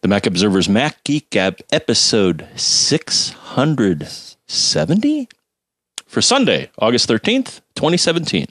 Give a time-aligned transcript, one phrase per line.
[0.00, 5.28] The Mac Observer's Mac Geek Gab episode 670
[6.06, 8.46] for Sunday, August 13th, 2017.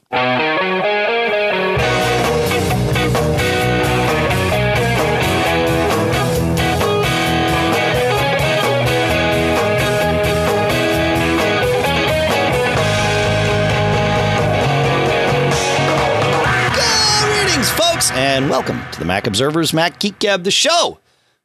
[17.22, 21.00] Greetings, folks, and welcome to the Mac Observer's Mac Geek Gab, the show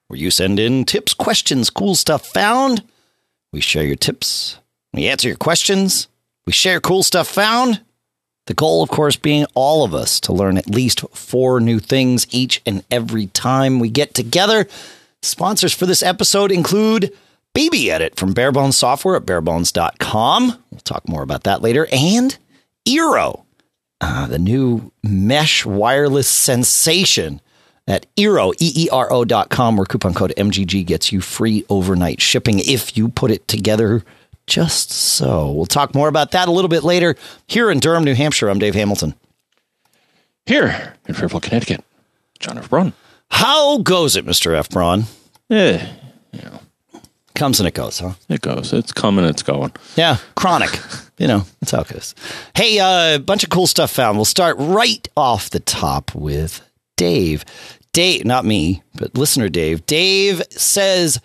[0.08, 2.82] where you send in tips, questions, cool stuff found.
[3.52, 4.58] We share your tips,
[4.92, 6.08] we answer your questions,
[6.46, 7.82] we share cool stuff found.
[8.46, 12.26] The goal, of course, being all of us to learn at least four new things
[12.30, 14.66] each and every time we get together.
[15.20, 17.12] Sponsors for this episode include
[17.54, 20.62] BB Edit from Barebones Software at barebones.com.
[20.70, 21.88] We'll talk more about that later.
[21.92, 22.38] And
[22.88, 23.44] Eero,
[24.00, 27.42] uh, the new mesh wireless sensation
[27.88, 32.96] at Eero, E-E-R-O dot com, where coupon code MGG gets you free overnight shipping if
[32.96, 34.04] you put it together
[34.46, 35.50] just so.
[35.50, 37.16] We'll talk more about that a little bit later
[37.48, 38.48] here in Durham, New Hampshire.
[38.48, 39.14] I'm Dave Hamilton.
[40.46, 41.84] Here in Fairfield, Connecticut,
[42.38, 42.70] John F.
[42.70, 42.92] Braun.
[43.30, 44.54] How goes it, Mr.
[44.54, 44.70] F.
[44.70, 45.04] Braun?
[45.50, 45.84] Eh,
[47.38, 48.14] Comes and it goes, huh?
[48.28, 48.72] it goes.
[48.72, 49.72] It's coming, it's going.
[49.94, 50.76] Yeah, chronic.
[51.18, 52.12] you know, that's how it goes.
[52.56, 54.18] Hey, a uh, bunch of cool stuff found.
[54.18, 57.44] We'll start right off the top with Dave.
[57.98, 59.84] Dave, not me, but listener Dave.
[59.84, 61.20] Dave says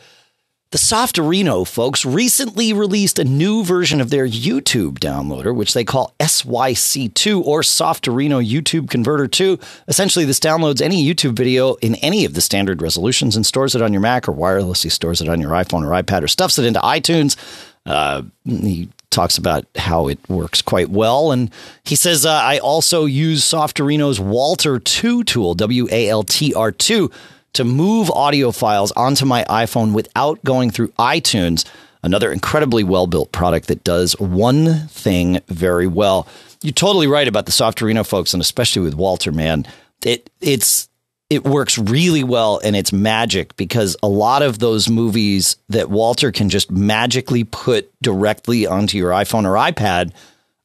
[0.72, 6.16] the Softorino folks recently released a new version of their YouTube downloader, which they call
[6.20, 9.60] SYC2 or Softorino YouTube Converter 2.
[9.88, 13.84] Essentially, this downloads any YouTube video in any of the standard resolutions and stores it
[13.84, 16.66] on your Mac or wirelessly stores it on your iPhone or iPad or stuffs it
[16.66, 17.38] into iTunes.
[17.86, 21.32] Uh, he talks about how it works quite well.
[21.32, 21.52] And
[21.84, 26.72] he says, uh, I also use Softorino's WALTR 2 tool, W A L T R
[26.72, 27.10] 2,
[27.54, 31.66] to move audio files onto my iPhone without going through iTunes.
[32.02, 36.28] Another incredibly well built product that does one thing very well.
[36.62, 39.66] You're totally right about the Softorino folks, and especially with WALTR, man.
[40.06, 40.90] It it's
[41.34, 46.32] it works really well and it's magic because a lot of those movies that WALTR
[46.34, 50.12] can just magically put directly onto your iPhone or iPad,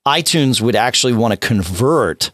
[0.06, 2.30] iTunes would actually want to convert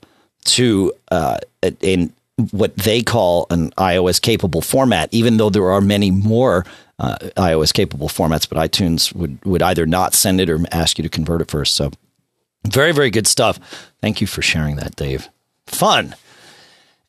[0.47, 1.39] to uh,
[1.81, 2.12] in
[2.50, 6.66] what they call an iOS capable format, even though there are many more
[6.99, 11.03] uh, iOS capable formats, but iTunes would, would either not send it or ask you
[11.03, 11.77] to convert it first.
[11.77, 11.93] So
[12.66, 13.61] very, very good stuff.
[14.01, 15.28] Thank you for sharing that, Dave.
[15.66, 16.16] Fun.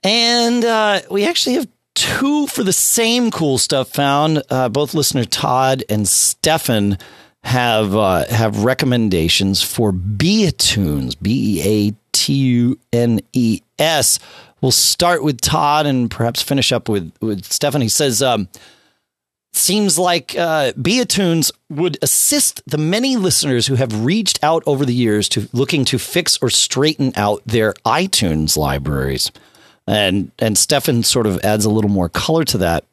[0.06, 4.44] And uh, we actually have two for the same cool stuff found.
[4.52, 7.00] Uh, both listener Todd and Stefan
[7.44, 14.20] have uh, have recommendations for Beatunes, B E A T U N E S.
[14.62, 17.82] We'll start with Todd and perhaps finish up with with Stefan.
[17.82, 18.22] He says.
[18.22, 18.48] Um,
[19.54, 24.94] seems like uh, Beatunes would assist the many listeners who have reached out over the
[24.94, 29.32] years to looking to fix or straighten out their iTunes libraries.
[29.88, 32.86] And and Stefan sort of adds a little more color to that.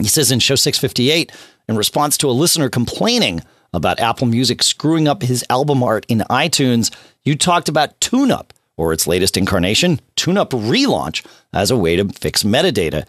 [0.00, 1.32] He says in show 658,
[1.68, 3.40] in response to a listener complaining
[3.72, 6.94] about Apple Music screwing up his album art in iTunes,
[7.24, 12.42] you talked about TuneUp or its latest incarnation, TuneUp Relaunch, as a way to fix
[12.42, 13.06] metadata.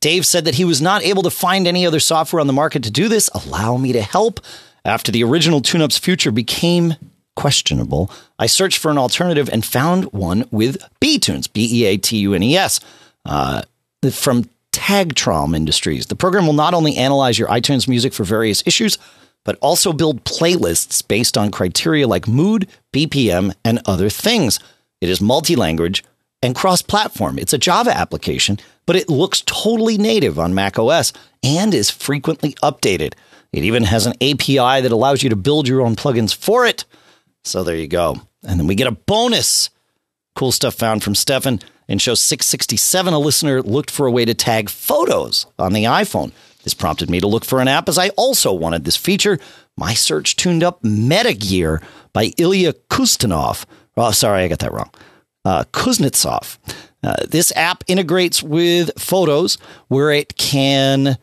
[0.00, 2.82] Dave said that he was not able to find any other software on the market
[2.84, 3.28] to do this.
[3.34, 4.40] Allow me to help.
[4.82, 6.94] After the original TuneUp's future became
[7.36, 8.10] questionable,
[8.40, 12.32] I searched for an alternative and found one with Beatunes, B E A T U
[12.32, 12.80] N E S,
[13.26, 13.62] uh,
[14.10, 16.06] from Tagtrom Industries.
[16.06, 18.96] The program will not only analyze your iTunes music for various issues,
[19.44, 24.58] but also build playlists based on criteria like mood, BPM, and other things.
[25.02, 26.02] It is multi language
[26.42, 27.38] and cross platform.
[27.38, 31.12] It's a Java application, but it looks totally native on Mac OS
[31.42, 33.12] and is frequently updated.
[33.52, 36.86] It even has an API that allows you to build your own plugins for it.
[37.44, 38.16] So there you go.
[38.44, 39.70] And then we get a bonus.
[40.34, 41.60] Cool stuff found from Stefan.
[41.88, 46.32] In show 667, a listener looked for a way to tag photos on the iPhone.
[46.62, 49.38] This prompted me to look for an app as I also wanted this feature.
[49.76, 51.82] My search tuned up Metagear
[52.12, 53.64] by Ilya Kustanov.
[53.96, 54.90] Oh, sorry, I got that wrong
[55.44, 56.58] uh, Kuznetsov.
[57.02, 59.56] Uh, this app integrates with Photos
[59.88, 61.16] where it can.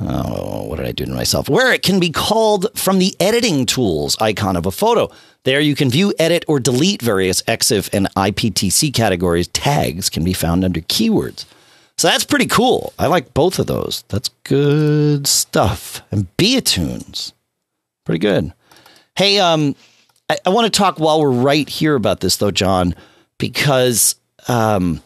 [0.00, 1.48] Oh, what did I do to myself?
[1.48, 5.10] Where it can be called from the editing tools icon of a photo.
[5.44, 9.48] There you can view, edit, or delete various EXIF and IPTC categories.
[9.48, 11.44] Tags can be found under keywords.
[11.98, 12.92] So that's pretty cool.
[12.98, 14.04] I like both of those.
[14.08, 16.00] That's good stuff.
[16.10, 17.32] And Beatunes,
[18.04, 18.52] pretty good.
[19.16, 19.74] Hey, um,
[20.30, 22.94] I, I want to talk while we're right here about this, though, John
[23.38, 24.14] because
[24.48, 25.02] um,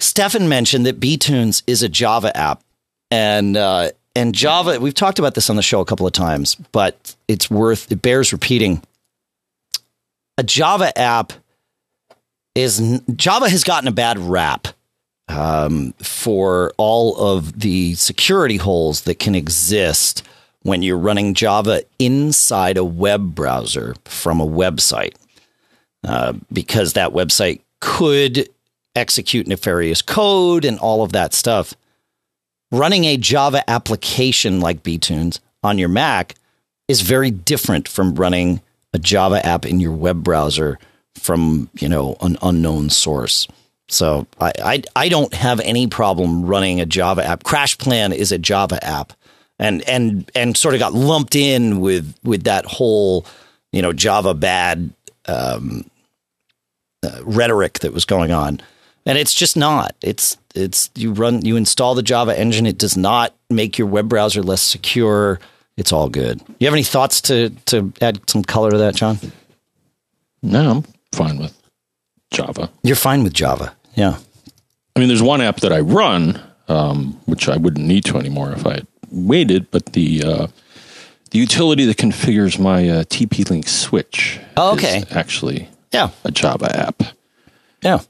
[0.00, 2.62] Stefan mentioned that Beatunes is a Java app.
[3.10, 4.80] and uh, and Java.
[4.80, 8.02] We've talked about this on the show a couple of times, but it's worth it
[8.02, 8.82] bears repeating.
[10.38, 11.32] A Java app
[12.54, 14.68] is Java has gotten a bad rap
[15.28, 20.22] um, for all of the security holes that can exist
[20.62, 25.14] when you're running Java inside a web browser from a website,
[26.04, 28.48] uh, because that website could
[28.94, 31.74] execute nefarious code and all of that stuff.
[32.70, 36.36] Running a Java application like Beatunes on your Mac
[36.86, 38.60] is very different from running
[38.92, 40.78] a Java app in your web browser
[41.16, 43.48] from, you know, an unknown source.
[43.88, 47.44] So I, I, I don't have any problem running a Java app.
[47.44, 49.14] CrashPlan is a Java app,
[49.58, 53.24] and and and sort of got lumped in with with that whole
[53.72, 54.92] you know Java bad
[55.26, 55.90] um,
[57.02, 58.60] uh, rhetoric that was going on
[59.08, 59.96] and it's just not.
[60.02, 62.66] It's it's you run you install the Java engine.
[62.66, 65.40] It does not make your web browser less secure.
[65.78, 66.42] It's all good.
[66.58, 69.18] You have any thoughts to to add some color to that, John?
[70.42, 71.56] No, I'm fine with
[72.32, 72.68] Java.
[72.82, 74.18] You're fine with Java, yeah.
[74.96, 78.50] I mean, there's one app that I run, um, which I wouldn't need to anymore
[78.52, 80.46] if I had waited, but the uh,
[81.30, 84.40] the utility that configures my uh, TP-Link switch.
[84.56, 85.04] Oh, okay.
[85.12, 87.02] actually, yeah, a Java app.
[87.82, 88.00] Yeah.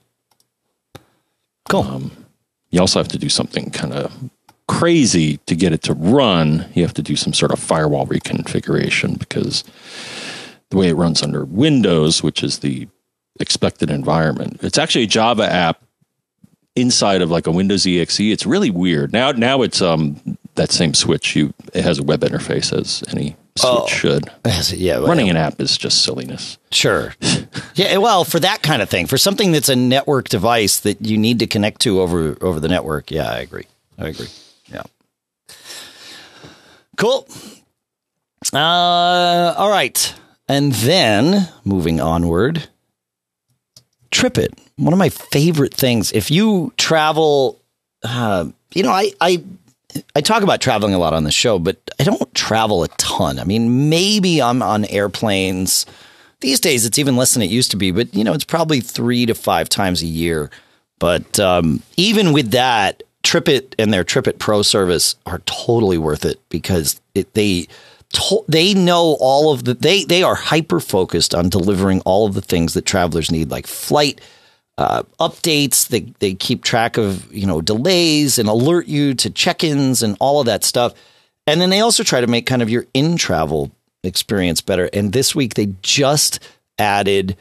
[1.69, 1.82] Cool.
[1.82, 2.26] Um,
[2.70, 4.31] you also have to do something kind of
[4.69, 6.67] crazy to get it to run.
[6.75, 9.65] You have to do some sort of firewall reconfiguration because
[10.70, 12.87] the way it runs under Windows, which is the
[13.41, 15.82] expected environment, it's actually a Java app
[16.76, 18.20] inside of like a Windows exe.
[18.20, 19.12] It's really weird.
[19.12, 21.35] Now, now it's um that same switch.
[21.35, 24.31] You it has a web interface as any switch oh, should.
[24.79, 26.59] Yeah, well, running an app is just silliness.
[26.70, 27.15] Sure.
[27.75, 31.17] yeah, well, for that kind of thing, for something that's a network device that you
[31.17, 33.11] need to connect to over over the network.
[33.11, 33.67] Yeah, I agree.
[33.99, 34.29] I agree.
[34.73, 34.82] Yeah.
[36.97, 37.26] Cool.
[38.53, 40.15] Uh, all right,
[40.49, 42.69] and then moving onward,
[44.11, 44.50] TripIt.
[44.76, 46.12] One of my favorite things.
[46.12, 47.61] If you travel,
[48.05, 49.43] uh, you know, I I
[50.15, 53.38] I talk about traveling a lot on the show, but I don't travel a ton.
[53.38, 55.85] I mean, maybe I'm on airplanes.
[56.41, 58.81] These days, it's even less than it used to be, but you know, it's probably
[58.81, 60.50] three to five times a year.
[61.00, 66.41] But um, even with that, TripIt and their TripIt Pro service are totally worth it
[66.49, 67.67] because it, they
[68.12, 72.35] to, they know all of the they they are hyper focused on delivering all of
[72.35, 74.20] the things that travelers need, like flight
[74.79, 75.88] uh, updates.
[75.88, 80.41] They they keep track of you know delays and alert you to check-ins and all
[80.41, 80.94] of that stuff.
[81.47, 83.73] And then they also try to make kind of your in travel
[84.05, 84.88] experience better.
[84.93, 86.41] And this week they just
[86.79, 87.37] added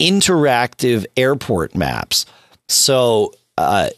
[0.00, 2.26] interactive airport maps.
[2.68, 3.90] So uh,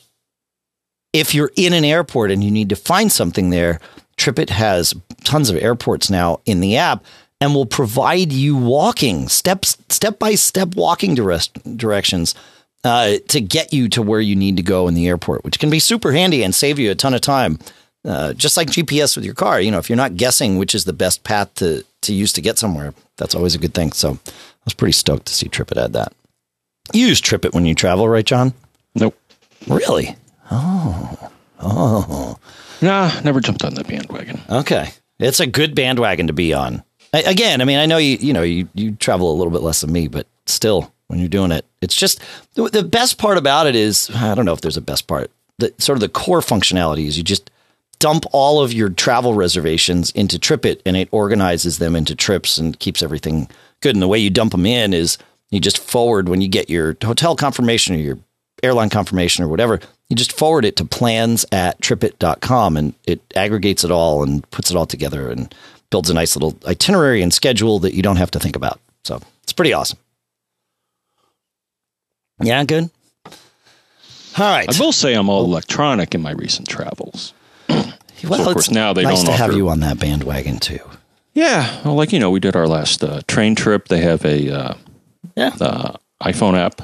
[1.16, 3.80] if you're in an airport and you need to find something there,
[4.18, 7.04] TripIt has tons of airports now in the app
[7.40, 12.34] and will provide you walking steps step by step walking directions
[12.84, 15.70] uh, to get you to where you need to go in the airport, which can
[15.70, 17.58] be super handy and save you a ton of time.
[18.04, 20.84] Uh, just like GPS with your car, you know, if you're not guessing which is
[20.84, 23.90] the best path to, to use to get somewhere, that's always a good thing.
[23.90, 26.12] So I was pretty stoked to see TripIt add that.
[26.92, 28.54] You use TripIt when you travel, right, John?
[28.94, 29.18] Nope.
[29.66, 30.14] Really?
[30.50, 31.30] Oh.
[31.60, 32.38] Oh.
[32.82, 34.40] Nah, never jumped on that bandwagon.
[34.50, 34.90] Okay.
[35.18, 36.82] It's a good bandwagon to be on.
[37.14, 39.62] I, again, I mean, I know you, you know, you, you travel a little bit
[39.62, 41.64] less than me, but still, when you're doing it.
[41.80, 42.20] It's just
[42.54, 45.30] the, the best part about it is I don't know if there's a best part.
[45.58, 47.50] The sort of the core functionality is you just
[47.98, 52.78] dump all of your travel reservations into TripIt and it organizes them into trips and
[52.78, 53.48] keeps everything
[53.80, 53.94] good.
[53.94, 55.16] And the way you dump them in is
[55.50, 58.18] you just forward when you get your hotel confirmation or your
[58.62, 63.84] airline confirmation or whatever, you just forward it to plans at tripit.com and it aggregates
[63.84, 65.54] it all and puts it all together and
[65.90, 68.80] builds a nice little itinerary and schedule that you don't have to think about.
[69.04, 69.98] So it's pretty awesome.
[72.42, 72.90] Yeah, good.
[74.38, 74.68] All right.
[74.68, 77.32] I will say I'm all electronic in my recent travels.
[77.68, 77.84] well,
[78.22, 80.80] so of course now they nice don't to offer, have you on that bandwagon too.
[81.32, 83.88] Yeah, well, like you know, we did our last uh, train trip.
[83.88, 84.74] They have a uh,
[85.36, 86.80] yeah uh, iPhone app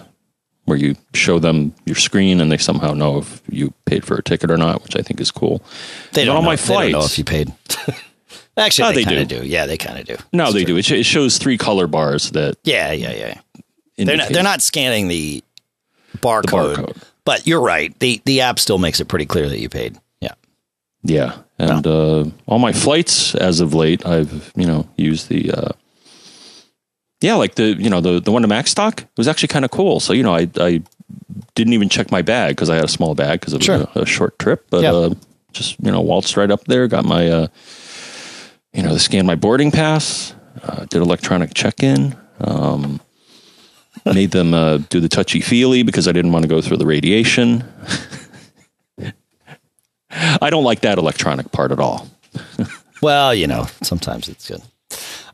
[0.64, 4.23] where you show them your screen and they somehow know if you paid for a
[4.23, 5.62] ticket or not, which I think is cool.
[6.12, 7.52] They don't, know, my flights, they don't know if you paid.
[8.57, 9.40] Actually, no, they, they do.
[9.40, 9.47] do.
[9.47, 10.16] Yeah, they kind of do.
[10.33, 10.81] No, That's they true.
[10.83, 10.97] do.
[10.97, 12.59] It, shows three color bars that.
[12.64, 13.40] Yeah, yeah, yeah.
[13.97, 15.42] They're not, they're not scanning the
[16.19, 16.42] barcode,
[16.76, 17.99] the barcode, but you're right.
[17.99, 19.99] The the app still makes it pretty clear that you paid.
[20.21, 20.35] Yeah.
[21.02, 21.38] Yeah.
[21.59, 25.73] And uh, all my flights as of late, I've, you know, used the, uh,
[27.23, 30.00] yeah, like the, you know, the, the one to Macstock was actually kind of cool.
[30.00, 30.83] So, you know, I, I
[31.55, 33.88] didn't even check my bag because I had a small bag because it was sure.
[33.95, 34.93] a, a, short trip, but, yeah.
[34.93, 35.14] uh,
[35.52, 37.47] just you know waltzed right up there, got my uh,
[38.73, 42.17] you know, scanned my boarding pass, uh, did electronic check in.
[42.41, 43.00] Um,
[44.05, 46.87] made them uh, do the touchy feely because I didn't want to go through the
[46.87, 47.64] radiation.
[50.11, 52.09] I don't like that electronic part at all.
[53.02, 54.62] well, you know, sometimes it's good.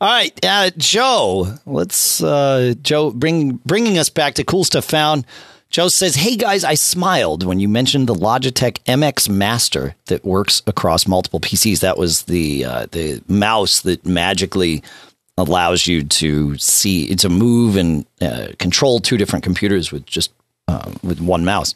[0.00, 1.54] All right, uh, Joe.
[1.66, 5.26] Let's uh, Joe bring bringing us back to cool stuff found.
[5.70, 10.62] Joe says, "Hey guys, I smiled when you mentioned the Logitech MX Master that works
[10.68, 11.80] across multiple PCs.
[11.80, 14.84] That was the uh, the mouse that magically
[15.36, 20.32] allows you to see to move and uh, control two different computers with just
[20.68, 21.74] uh, with one mouse."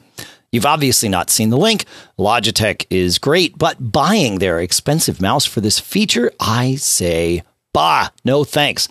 [0.52, 1.87] You've obviously not seen the link.
[2.19, 8.45] Logitech is great, but buying their expensive mouse for this feature, I say Bah, no
[8.45, 8.88] thanks.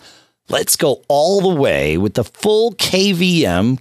[0.48, 3.80] Let's go all the way with the full KVM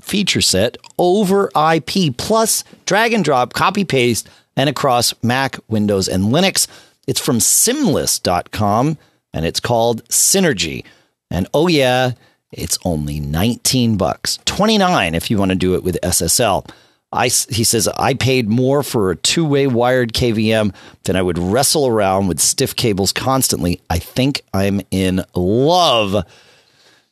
[0.00, 6.24] feature set over IP plus drag and drop, copy paste, and across Mac, Windows, and
[6.24, 6.66] Linux.
[7.06, 8.98] It's from symless.com
[9.32, 10.84] and it's called Synergy.
[11.30, 12.12] And oh, yeah,
[12.50, 16.68] it's only 19 bucks, 29 if you want to do it with SSL.
[17.12, 20.74] I, he says, I paid more for a two way wired KVM
[21.04, 23.80] than I would wrestle around with stiff cables constantly.
[23.88, 26.26] I think I'm in love.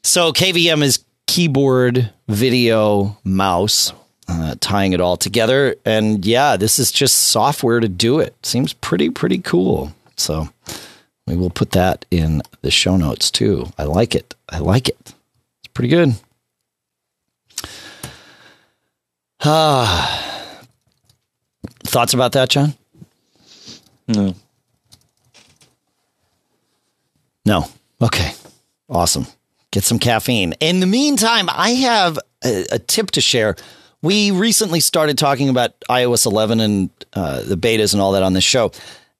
[0.02, 3.92] So, KVM is keyboard, video, mouse,
[4.28, 5.76] uh, tying it all together.
[5.84, 8.34] And yeah, this is just software to do it.
[8.44, 9.94] Seems pretty, pretty cool.
[10.16, 10.50] So,
[11.26, 13.72] we will put that in the show notes too.
[13.78, 14.34] I like it.
[14.48, 14.96] I like it.
[15.00, 16.14] It's pretty good.
[19.46, 20.62] Ah.
[21.84, 22.74] Thoughts about that, John?
[24.08, 24.34] No.
[27.44, 27.68] No.
[28.02, 28.32] Okay.
[28.88, 29.26] Awesome.
[29.70, 30.54] Get some caffeine.
[30.60, 33.56] In the meantime, I have a, a tip to share.
[34.02, 38.32] We recently started talking about iOS 11 and uh, the betas and all that on
[38.32, 38.72] this show.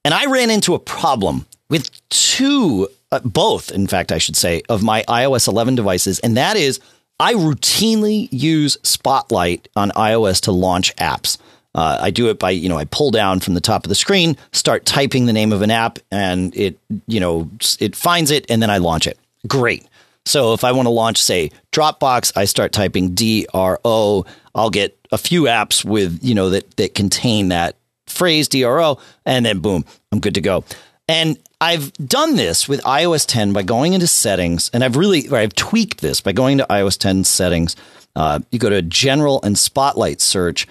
[0.03, 4.61] And I ran into a problem with two, uh, both, in fact, I should say,
[4.69, 6.19] of my iOS 11 devices.
[6.19, 6.79] And that is
[7.19, 11.37] I routinely use Spotlight on iOS to launch apps.
[11.73, 13.95] Uh, I do it by, you know, I pull down from the top of the
[13.95, 18.45] screen, start typing the name of an app, and it, you know, it finds it,
[18.49, 19.19] and then I launch it.
[19.47, 19.87] Great.
[20.25, 24.25] So if I want to launch, say, Dropbox, I start typing D R O.
[24.55, 27.75] I'll get a few apps with, you know, that that contain that
[28.07, 30.63] phrase D R O, and then boom, I'm good to go.
[31.07, 35.55] And I've done this with iOS 10 by going into settings, and I've really I've
[35.55, 37.75] tweaked this by going to iOS 10 settings.
[38.15, 40.67] Uh, you go to General and Spotlight search,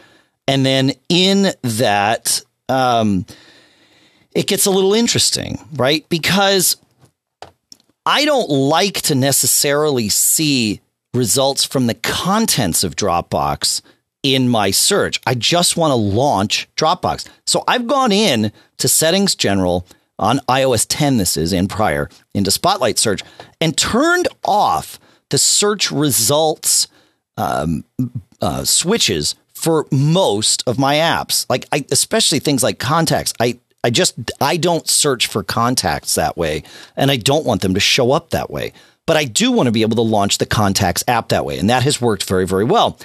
[0.47, 3.25] and then in that, um,
[4.33, 6.07] it gets a little interesting, right?
[6.09, 6.77] Because
[8.05, 10.81] I don't like to necessarily see
[11.15, 13.81] results from the contents of Dropbox
[14.23, 15.21] in my search.
[15.27, 17.27] I just want to launch Dropbox.
[17.47, 19.87] So I've gone in to settings general
[20.19, 23.23] on iOS 10, this is in prior, into Spotlight search
[23.61, 24.99] and turned off
[25.31, 26.89] the search results
[27.37, 27.85] um,
[28.41, 31.47] uh, switches for most of my apps.
[31.49, 33.33] Like, I, especially things like contacts.
[33.41, 36.63] I, I just, I don't search for contacts that way,
[36.97, 38.73] and I don't want them to show up that way.
[39.07, 41.71] But I do want to be able to launch the contacts app that way, and
[41.71, 42.99] that has worked very, very well.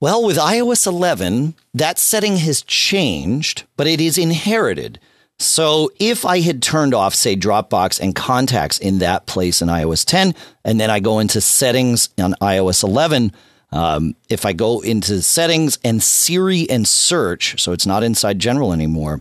[0.00, 5.00] Well, with iOS 11, that setting has changed, but it is inherited.
[5.38, 10.04] So if I had turned off, say, Dropbox and contacts in that place in iOS
[10.04, 13.32] 10, and then I go into settings on iOS 11,
[13.72, 18.72] um, if I go into settings and Siri and search, so it's not inside general
[18.72, 19.20] anymore,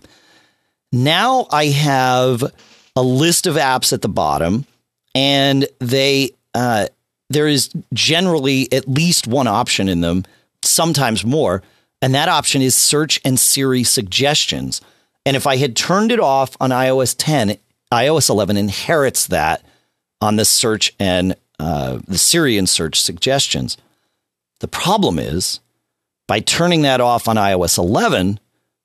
[0.92, 2.44] now I have
[2.96, 4.66] a list of apps at the bottom,
[5.16, 6.88] and they uh,
[7.32, 10.24] there is generally at least one option in them,
[10.62, 11.64] sometimes more,
[12.02, 14.82] and that option is search and Siri suggestions.
[15.26, 17.58] And if I had turned it off on iOS 10,
[17.92, 19.64] iOS 11 inherits that
[20.22, 23.78] on the search and uh, the Siri and search suggestions.
[24.60, 25.60] The problem is
[26.28, 28.40] by turning that off on iOS 11,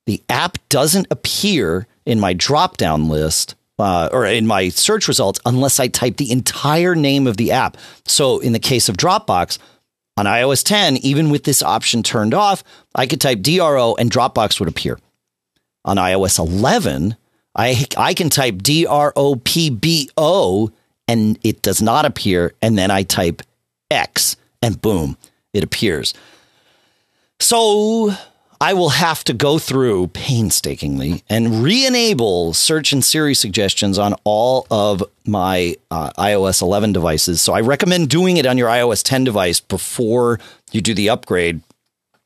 [0.06, 5.40] the app doesn't appear in my drop down list uh, or in my search results
[5.46, 7.76] unless I type the entire name of the app.
[8.06, 9.58] So in the case of Dropbox,
[10.16, 12.64] on iOS 10, even with this option turned off,
[12.94, 14.98] I could type DRO and Dropbox would appear
[15.84, 17.16] on iOS 11,
[17.54, 20.70] I I can type D R O P B O
[21.06, 23.42] and it does not appear, and then I type
[23.90, 25.16] X and boom,
[25.54, 26.12] it appears.
[27.40, 28.12] So
[28.60, 34.66] I will have to go through painstakingly and re-enable search and Siri suggestions on all
[34.70, 37.40] of my uh, iOS 11 devices.
[37.40, 40.40] So I recommend doing it on your iOS 10 device before
[40.72, 41.60] you do the upgrade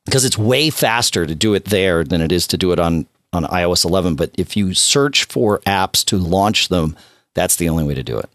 [0.06, 3.06] because it's way faster to do it there than it is to do it on
[3.32, 4.14] on iOS 11.
[4.14, 6.96] But if you search for apps to launch them,
[7.34, 8.28] that's the only way to do it.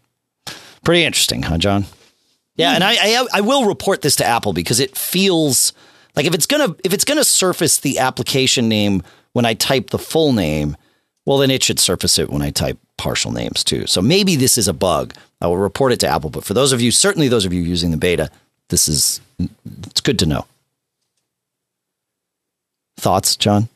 [0.84, 1.86] Pretty interesting, huh, John?
[2.56, 5.72] Yeah, and I, I I will report this to Apple because it feels
[6.16, 9.02] like if it's gonna if it's gonna surface the application name
[9.32, 10.76] when I type the full name,
[11.24, 13.86] well then it should surface it when I type partial names too.
[13.86, 15.14] So maybe this is a bug.
[15.40, 16.30] I will report it to Apple.
[16.30, 18.28] But for those of you, certainly those of you using the beta,
[18.70, 19.20] this is
[19.86, 20.44] it's good to know.
[22.96, 23.68] Thoughts, John?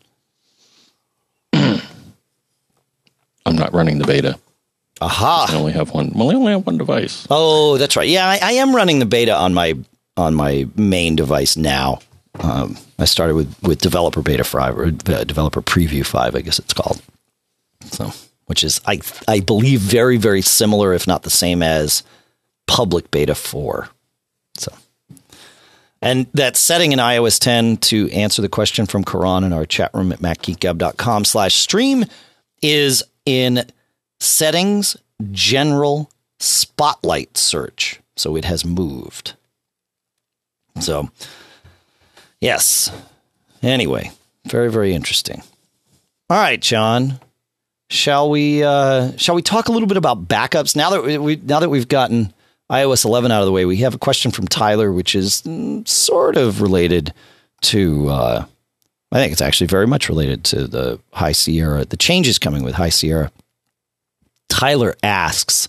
[3.56, 4.38] Not running the beta.
[5.00, 5.49] Aha!
[5.50, 6.12] I only have one.
[6.14, 7.26] Well, I only have one device.
[7.30, 8.09] Oh, that's right.
[8.09, 9.76] Yeah, I, I am running the beta on my
[10.16, 12.00] on my main device now.
[12.40, 16.59] Um, I started with with developer beta five or uh, developer preview five, I guess
[16.59, 17.02] it's called.
[17.87, 18.12] So,
[18.47, 22.02] which is I I believe very very similar, if not the same as
[22.66, 23.88] public beta four.
[24.56, 24.73] So,
[26.00, 29.90] and that setting in iOS 10 to answer the question from Karan in our chat
[29.94, 32.04] room at macgeekgab.com slash stream
[32.61, 33.64] is in
[34.20, 34.96] settings,
[35.30, 38.00] general spotlight search.
[38.16, 39.34] So it has moved.
[40.80, 41.10] So,
[42.40, 42.90] yes.
[43.62, 44.10] Anyway,
[44.46, 45.42] very, very interesting.
[46.30, 47.20] All right, John.
[47.90, 51.60] Shall we uh, shall we talk a little bit about backups now that we, now
[51.60, 52.32] that we've gotten
[52.70, 53.66] iOS 11 out of the way?
[53.66, 57.12] We have a question from Tyler, which is mm, sort of related
[57.62, 58.08] to.
[58.08, 58.44] Uh,
[59.12, 62.75] I think it's actually very much related to the High Sierra, the changes coming with
[62.75, 63.31] High Sierra.
[64.49, 65.69] Tyler asks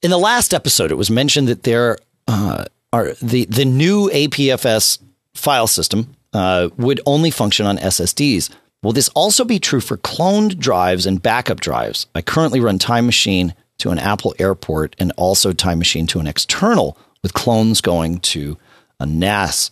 [0.00, 4.98] In the last episode, it was mentioned that there uh, are the, the new APFS
[5.34, 8.48] file system uh, would only function on SSDs.
[8.82, 12.06] Will this also be true for cloned drives and backup drives?
[12.14, 16.26] I currently run Time Machine to an Apple Airport and also Time Machine to an
[16.26, 18.56] external, with clones going to
[18.98, 19.70] a NAS.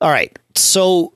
[0.00, 1.13] All right, so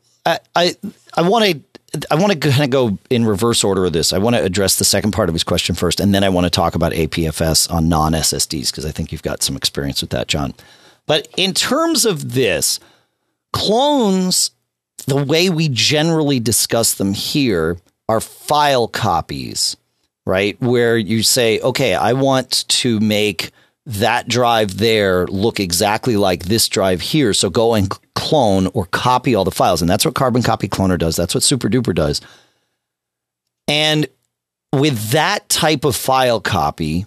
[0.54, 0.76] I
[1.14, 4.12] I, want to I want to kind of go in reverse order of this.
[4.12, 6.44] I want to address the second part of his question first, and then I want
[6.44, 10.10] to talk about APFS on non SSDs because I think you've got some experience with
[10.10, 10.54] that, John.
[11.06, 12.80] But in terms of this,
[13.52, 14.50] clones,
[15.06, 19.76] the way we generally discuss them here, are file copies,
[20.25, 20.60] right?
[20.60, 23.50] Where you say, okay, I want to make
[23.86, 27.32] that drive there look exactly like this drive here.
[27.32, 27.91] So go and
[28.28, 29.80] clone or copy all the files.
[29.80, 31.17] And that's what Carbon Copy Cloner does.
[31.17, 32.21] That's what Super Duper does.
[33.67, 34.06] And
[34.73, 37.06] with that type of file copy,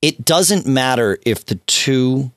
[0.00, 2.30] it doesn't matter if the two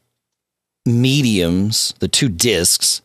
[0.85, 3.03] mediums, the two disks,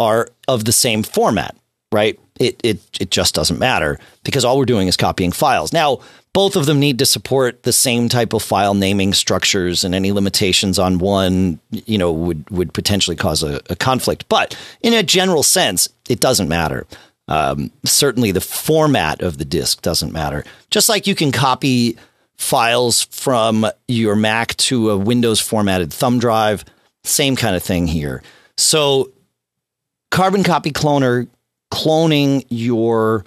[0.00, 1.54] are of the same format,
[1.92, 2.18] right?
[2.40, 5.72] It, it, it just doesn't matter because all we're doing is copying files.
[5.72, 6.00] Now,
[6.32, 10.12] both of them need to support the same type of file naming structures and any
[10.12, 14.26] limitations on one, you know, would, would potentially cause a, a conflict.
[14.28, 16.86] But in a general sense, it doesn't matter.
[17.28, 20.44] Um, certainly the format of the disk doesn't matter.
[20.70, 21.96] Just like you can copy
[22.36, 26.64] files from your Mac to a Windows formatted thumb drive,
[27.04, 28.22] same kind of thing here.
[28.56, 29.12] So
[30.10, 31.28] Carbon Copy Cloner
[31.72, 33.24] cloning your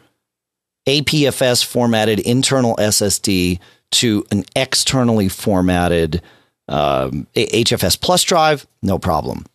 [0.87, 3.59] APFS formatted internal SSD
[3.91, 6.21] to an externally formatted
[6.67, 9.45] um, HFS Plus drive, no problem.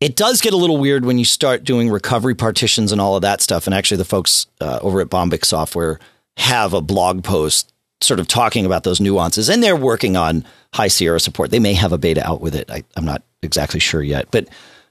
[0.00, 3.22] It does get a little weird when you start doing recovery partitions and all of
[3.22, 3.66] that stuff.
[3.66, 6.00] And actually, the folks uh, over at Bombich Software
[6.38, 10.88] have a blog post sort of talking about those nuances, and they're working on High
[10.88, 11.52] Sierra support.
[11.52, 12.68] They may have a beta out with it.
[12.68, 14.48] I, I'm not exactly sure yet, but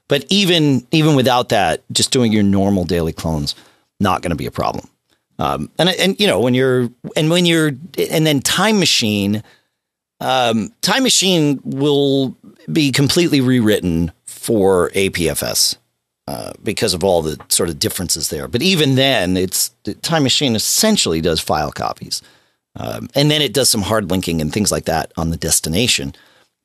[0.08, 3.54] but even even without that, just doing your normal daily clones,
[4.02, 4.88] not going to be a problem.
[5.38, 9.42] Um, and and you know when you're and when you're and then Time Machine,
[10.20, 12.36] um, Time Machine will
[12.70, 15.76] be completely rewritten for APFS
[16.28, 18.46] uh, because of all the sort of differences there.
[18.46, 19.70] But even then, it's
[20.02, 22.22] Time Machine essentially does file copies,
[22.76, 26.14] um, and then it does some hard linking and things like that on the destination.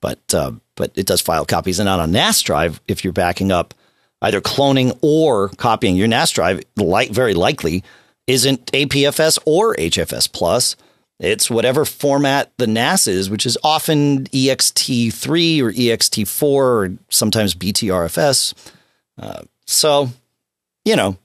[0.01, 3.51] But uh, but it does file copies, and on a NAS drive, if you're backing
[3.51, 3.73] up
[4.21, 7.83] either cloning or copying your NAS drive, like very likely
[8.27, 10.75] isn't APFS or HFS plus.
[11.19, 18.53] It's whatever format the NAS is, which is often ext3 or ext4 or sometimes BTRFS.
[19.17, 20.09] Uh, so,
[20.85, 21.17] you know,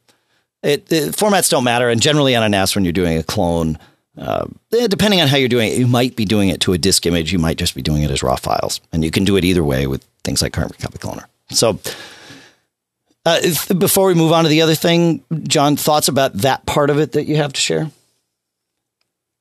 [0.63, 1.91] it, it, formats don't matter.
[1.91, 3.79] And generally on a NAS, when you're doing a clone,
[4.17, 6.79] uh, eh, depending on how you're doing it, you might be doing it to a
[6.79, 7.33] disk image.
[7.33, 8.81] You might just be doing it as raw files.
[8.93, 11.27] And you can do it either way with things like Carbon Copy Cloner.
[11.51, 11.79] So,
[13.25, 13.41] uh,
[13.79, 17.13] before we move on to the other thing, John, thoughts about that part of it
[17.13, 17.91] that you have to share?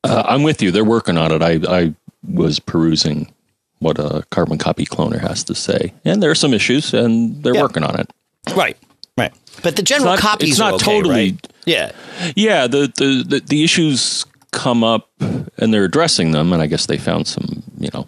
[0.03, 0.71] Uh, I'm with you.
[0.71, 1.41] They're working on it.
[1.41, 1.93] I, I
[2.27, 3.31] was perusing
[3.79, 7.55] what a carbon copy cloner has to say, and there are some issues, and they're
[7.55, 7.61] yeah.
[7.61, 8.11] working on it.
[8.55, 8.77] Right,
[9.17, 9.33] right.
[9.63, 11.47] But the general It's not- copies it's not okay, totally- right?
[11.65, 11.91] Yeah.
[12.35, 16.85] Yeah, the, the, the, the issues come up and they're addressing them, and I guess
[16.87, 18.07] they found some, you know,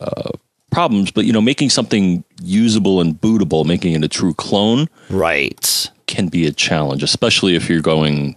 [0.00, 0.30] uh,
[0.72, 1.10] problems.
[1.12, 5.90] But, you know, making something usable and bootable, making it a true clone, Right.
[6.08, 8.34] can be a challenge, especially if you're going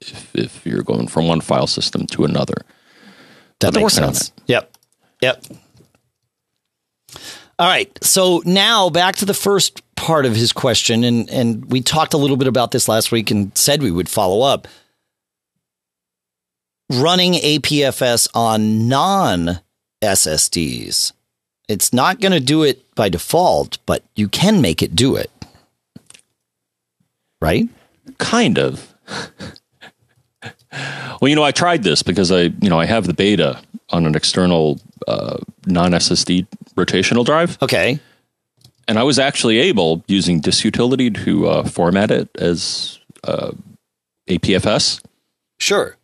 [0.00, 2.54] if, if you're going from one file system to another.
[3.60, 4.32] That makes sense.
[4.46, 4.72] Yep.
[5.20, 5.44] Yep.
[7.58, 7.90] All right.
[8.02, 12.16] So now back to the first part of his question, and and we talked a
[12.16, 14.68] little bit about this last week and said we would follow up.
[16.90, 19.58] Running APFS on non
[20.00, 21.12] SSDs.
[21.68, 25.30] It's not going to do it by default, but you can make it do it.
[27.40, 27.68] Right?
[28.18, 28.94] Kind of.
[31.20, 34.06] well, you know, I tried this because I, you know, I have the beta on
[34.06, 37.98] an external uh, non SSD rotational drive, Okay.
[38.86, 43.52] and I was actually able using Disk Utility to uh, format it as uh,
[44.28, 45.02] APFS.
[45.60, 45.96] Sure.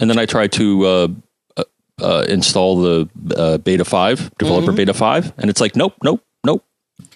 [0.00, 0.84] and then I tried to
[2.02, 6.64] uh, install the uh, Beta Five developer Beta Five, and it's like, nope, nope, nope.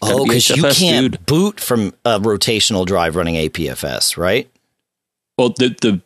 [0.02, 1.26] Oh, because you can't dude.
[1.26, 4.50] boot from a rotational drive running APFS, right?
[5.38, 6.00] Well, the the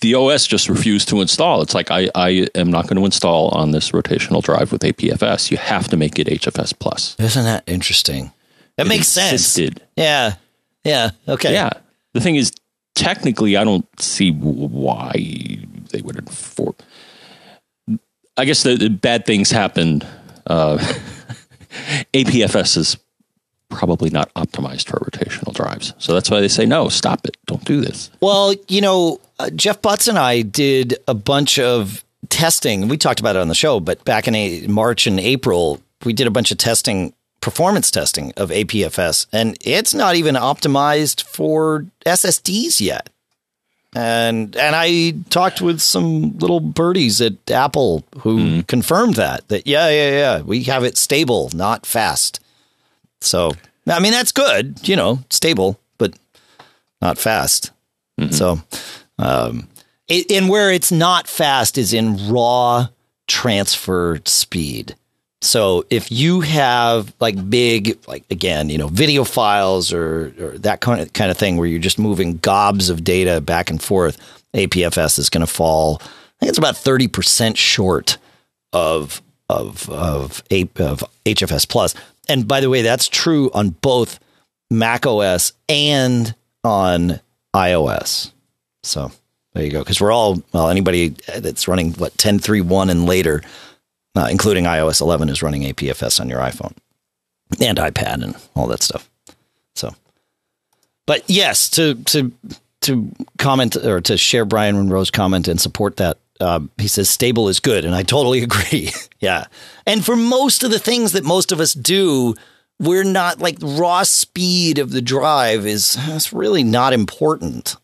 [0.00, 1.62] the OS just refused to install.
[1.62, 5.50] It's like I I am not going to install on this rotational drive with APFS.
[5.50, 7.16] You have to make it HFS plus.
[7.18, 8.32] Isn't that interesting?
[8.76, 9.58] That It makes sense.
[9.96, 10.34] Yeah.
[10.84, 11.10] Yeah.
[11.28, 11.52] Okay.
[11.52, 11.70] Yeah.
[12.12, 12.52] The thing is,
[12.94, 15.12] technically, I don't see why
[15.90, 16.76] they would enforce.
[18.36, 20.06] I guess the, the bad things happened.
[20.46, 20.78] Uh,
[22.14, 22.96] APFS is
[23.68, 26.88] probably not optimized for rotational drives, so that's why they say no.
[26.88, 27.36] Stop it.
[27.46, 28.10] Don't do this.
[28.20, 32.88] Well, you know, uh, Jeff Butts and I did a bunch of testing.
[32.88, 36.12] We talked about it on the show, but back in a, March and April, we
[36.12, 41.86] did a bunch of testing, performance testing of APFS, and it's not even optimized for
[42.04, 43.10] SSDs yet.
[43.96, 49.88] And and I talked with some little birdies at Apple who confirmed that that yeah
[49.88, 52.40] yeah yeah we have it stable, not fast.
[53.22, 53.52] So
[53.86, 56.12] I mean that's good, you know, stable, but
[57.00, 57.70] not fast.
[58.32, 58.60] So,
[59.18, 59.68] um,
[60.08, 62.88] it, and where it's not fast is in raw
[63.26, 64.94] transfer speed.
[65.46, 70.80] So if you have like big, like again, you know, video files or, or that
[70.80, 74.18] kind of kind of thing where you're just moving gobs of data back and forth,
[74.54, 76.00] APFS is going to fall.
[76.02, 76.06] I
[76.40, 78.18] think it's about thirty percent short
[78.72, 81.94] of of of of HFS plus.
[82.28, 84.18] And by the way, that's true on both
[84.70, 87.20] Mac OS and on
[87.54, 88.32] iOS.
[88.82, 89.12] So
[89.54, 89.78] there you go.
[89.78, 93.42] Because we're all well, anybody that's running what 10.3.1 and later,
[94.16, 96.74] uh, including iOS 11, is running APFS on your iPhone
[97.60, 99.08] and iPad and all that stuff.
[99.74, 99.94] So,
[101.06, 102.32] but yes, to to
[102.82, 106.18] to comment or to share Brian Monroe's comment and support that.
[106.38, 108.90] Um, he says stable is good, and I totally agree.
[109.20, 109.46] yeah,
[109.86, 112.34] and for most of the things that most of us do,
[112.78, 117.76] we're not like raw speed of the drive is it's really not important.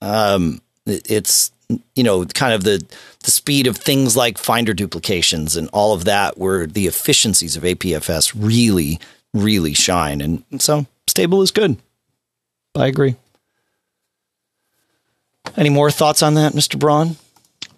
[0.00, 1.52] Um, it- it's
[1.94, 2.84] you know kind of the
[3.24, 7.62] the speed of things like finder duplications and all of that, where the efficiencies of
[7.62, 8.98] APFS really
[9.34, 11.76] really shine, and so stable is good.
[12.74, 13.16] I agree.
[15.56, 16.78] Any more thoughts on that, Mr.
[16.78, 17.16] Braun?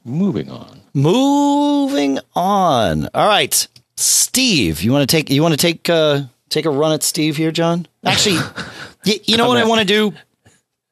[0.05, 0.81] Moving on.
[0.93, 3.09] Moving on.
[3.15, 6.93] All right, Steve, you want to take you want to take uh, take a run
[6.93, 7.87] at Steve here, John?
[8.05, 8.37] Actually,
[9.07, 10.13] y- you know what I want to do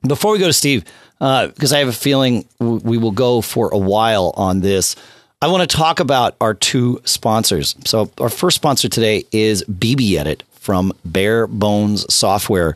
[0.07, 0.85] before we go to Steve,
[1.23, 4.97] because I have a feeling we will go for a while on this.
[5.41, 7.77] I want to talk about our two sponsors.
[7.85, 12.75] So our first sponsor today is BB Edit from Bare Bones Software.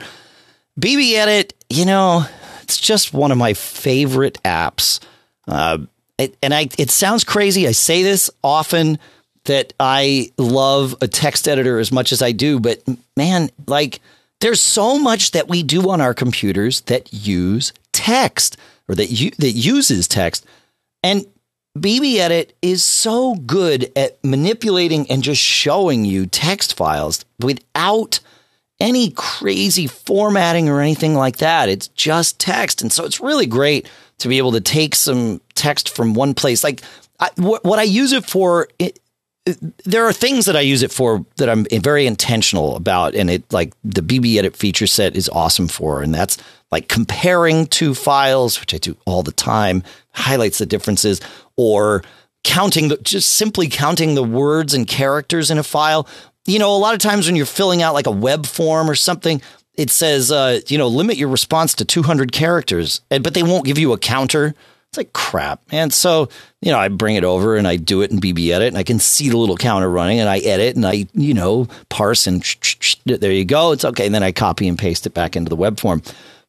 [0.79, 2.25] BB Edit, you know,
[2.63, 5.01] it's just one of my favorite apps.
[5.49, 5.79] Uh,
[6.17, 7.67] it, and I, it sounds crazy.
[7.67, 8.99] I say this often
[9.47, 12.81] that I love a text editor as much as I do, but
[13.17, 14.01] man, like
[14.41, 18.57] there's so much that we do on our computers that use text
[18.89, 20.47] or that you, that uses text.
[21.03, 21.27] And
[21.77, 28.21] BB Edit is so good at manipulating and just showing you text files without
[28.79, 31.69] any crazy formatting or anything like that.
[31.69, 32.83] It's just text.
[32.83, 36.63] And so it's really great to be able to take some text from one place.
[36.63, 36.83] Like
[37.19, 38.99] I, what, what I use it for, it,
[39.85, 43.15] there are things that I use it for that I'm very intentional about.
[43.15, 46.03] And it like the BB Edit feature set is awesome for.
[46.03, 46.39] And that's
[46.73, 49.83] like comparing two files, which I do all the time,
[50.13, 51.21] highlights the differences
[51.57, 52.03] or
[52.45, 56.09] counting the, just simply counting the words and characters in a file.
[56.47, 58.95] You know, a lot of times when you're filling out like a web form or
[58.95, 59.41] something,
[59.75, 63.79] it says, uh, you know, limit your response to 200 characters, but they won't give
[63.79, 64.55] you a counter.
[64.97, 65.61] It's like crap.
[65.71, 66.31] And so,
[66.63, 68.83] you know, I bring it over and I do it in BB Edit and I
[68.83, 72.43] can see the little counter running and I edit and I, you know, parse and
[73.05, 73.73] there you go.
[73.73, 74.07] It's okay.
[74.07, 76.03] And then I copy and paste it back into the web form.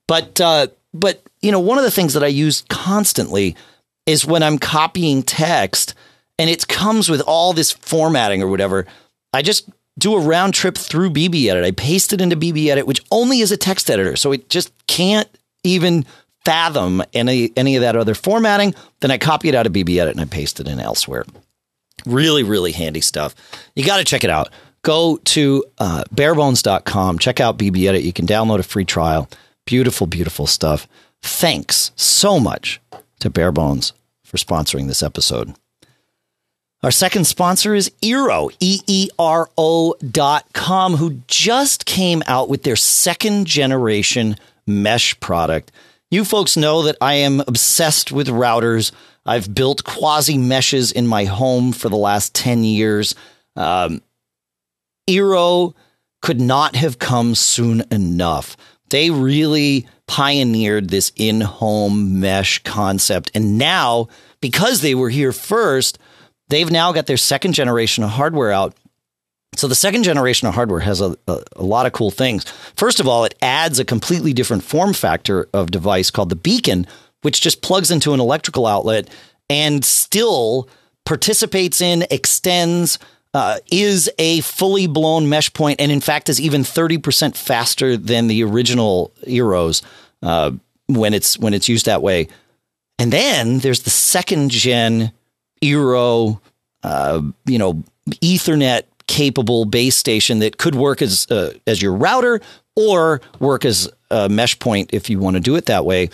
[0.07, 3.57] But, uh, but, you know, one of the things that I use constantly
[4.05, 5.93] is when I'm copying text
[6.39, 8.85] and it comes with all this formatting or whatever.
[9.33, 11.65] I just do a round trip through BB Edit.
[11.65, 14.15] I paste it into BB Edit, which only is a text editor.
[14.15, 15.27] So it just can't
[15.65, 16.05] even
[16.47, 18.73] fathom any any of that other formatting.
[19.01, 21.25] Then I copy it out of BB Edit and I paste it in elsewhere.
[22.05, 23.35] Really, really handy stuff.
[23.75, 24.49] You got to check it out.
[24.81, 28.03] Go to uh, barebones.com, check out BB Edit.
[28.03, 29.29] You can download a free trial.
[29.65, 30.87] Beautiful, beautiful stuff.
[31.21, 32.79] Thanks so much
[33.19, 33.91] to Barebones
[34.23, 35.53] for sponsoring this episode.
[36.81, 42.47] Our second sponsor is Eero, E E R O dot com, who just came out
[42.47, 45.73] with their second generation mesh product.
[46.09, 48.93] You folks know that I am obsessed with routers.
[49.25, 53.13] I've built quasi meshes in my home for the last 10 years.
[53.57, 54.01] Um,
[55.09, 55.73] Eero
[56.21, 58.55] could not have come soon enough.
[58.89, 63.29] They really pioneered this in home mesh concept.
[63.35, 64.07] And now,
[64.39, 65.99] because they were here first,
[66.47, 68.75] they've now got their second generation of hardware out.
[69.57, 72.45] So the second generation of hardware has a, a, a, lot of cool things.
[72.75, 76.85] First of all, it adds a completely different form factor of device called the beacon,
[77.23, 79.09] which just plugs into an electrical outlet
[79.49, 80.69] and still
[81.05, 82.99] participates in, extends,
[83.33, 88.27] uh, is a fully blown mesh point, and in fact is even 30% faster than
[88.27, 89.83] the original Eeros
[90.21, 90.51] uh,
[90.87, 92.27] when it's when it's used that way.
[92.99, 95.11] And then there's the second gen
[95.61, 96.39] Eero,
[96.83, 102.41] uh, you know, Ethernet capable base station that could work as uh, as your router
[102.75, 106.09] or work as a mesh point if you want to do it that way.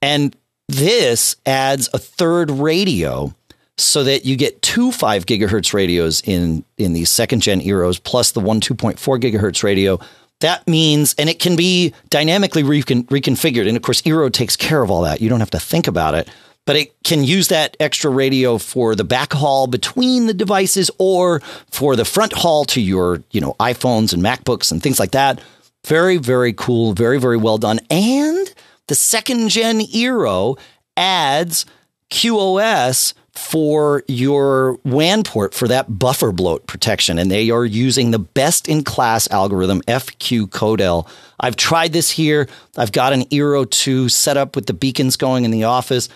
[0.00, 0.34] And
[0.68, 3.34] this adds a third radio
[3.76, 8.32] so that you get two five gigahertz radios in in these second gen Eeros plus
[8.32, 9.98] the one 2.4 gigahertz radio.
[10.40, 13.66] That means, and it can be dynamically recon, reconfigured.
[13.66, 15.20] And of course, Eero takes care of all that.
[15.20, 16.28] You don't have to think about it
[16.68, 21.40] but it can use that extra radio for the back haul between the devices or
[21.70, 25.40] for the front haul to your, you know, iPhones and MacBooks and things like that.
[25.86, 26.92] Very, very cool.
[26.92, 27.80] Very, very well done.
[27.88, 28.52] And
[28.86, 30.58] the second gen Eero
[30.94, 31.64] adds
[32.10, 37.18] QoS for your WAN port for that buffer bloat protection.
[37.18, 41.08] And they are using the best in class algorithm, FQCODEL.
[41.40, 42.46] I've tried this here.
[42.76, 46.10] I've got an Eero 2 set up with the beacons going in the office.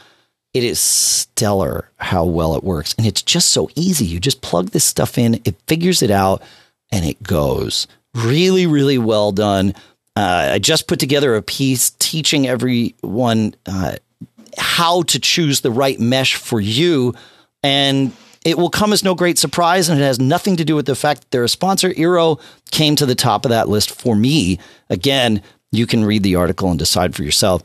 [0.54, 2.94] It is stellar how well it works.
[2.98, 4.04] And it's just so easy.
[4.04, 6.42] You just plug this stuff in, it figures it out,
[6.90, 7.86] and it goes.
[8.14, 9.74] Really, really well done.
[10.14, 13.96] Uh, I just put together a piece teaching everyone uh,
[14.58, 17.14] how to choose the right mesh for you.
[17.62, 18.12] And
[18.44, 20.94] it will come as no great surprise, and it has nothing to do with the
[20.94, 21.90] fact that they're a sponsor.
[21.90, 24.58] Eero came to the top of that list for me.
[24.90, 27.62] Again, you can read the article and decide for yourself.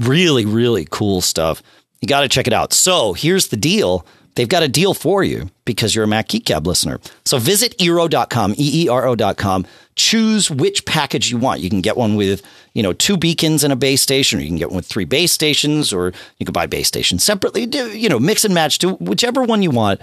[0.00, 1.62] Really, really cool stuff.
[2.04, 2.74] You got to check it out.
[2.74, 4.04] So here's the deal.
[4.34, 7.00] They've got a deal for you because you're a Mac Geek Gab listener.
[7.24, 9.66] So visit Eero.com, E-E-R-O.com.
[9.96, 11.62] Choose which package you want.
[11.62, 12.42] You can get one with,
[12.74, 15.06] you know, two beacons and a base station, or you can get one with three
[15.06, 17.64] base stations, or you can buy base stations separately.
[17.64, 20.02] Do, you know, mix and match to whichever one you want.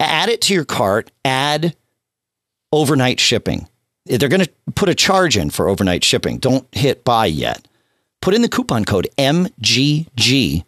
[0.00, 1.10] Add it to your cart.
[1.22, 1.76] Add
[2.72, 3.68] overnight shipping.
[4.06, 6.38] They're going to put a charge in for overnight shipping.
[6.38, 7.68] Don't hit buy yet.
[8.22, 10.64] Put in the coupon code MGG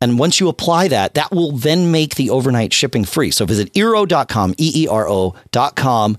[0.00, 3.30] and once you apply that, that will then make the overnight shipping free.
[3.30, 6.18] So visit eero.com, E E R O.com,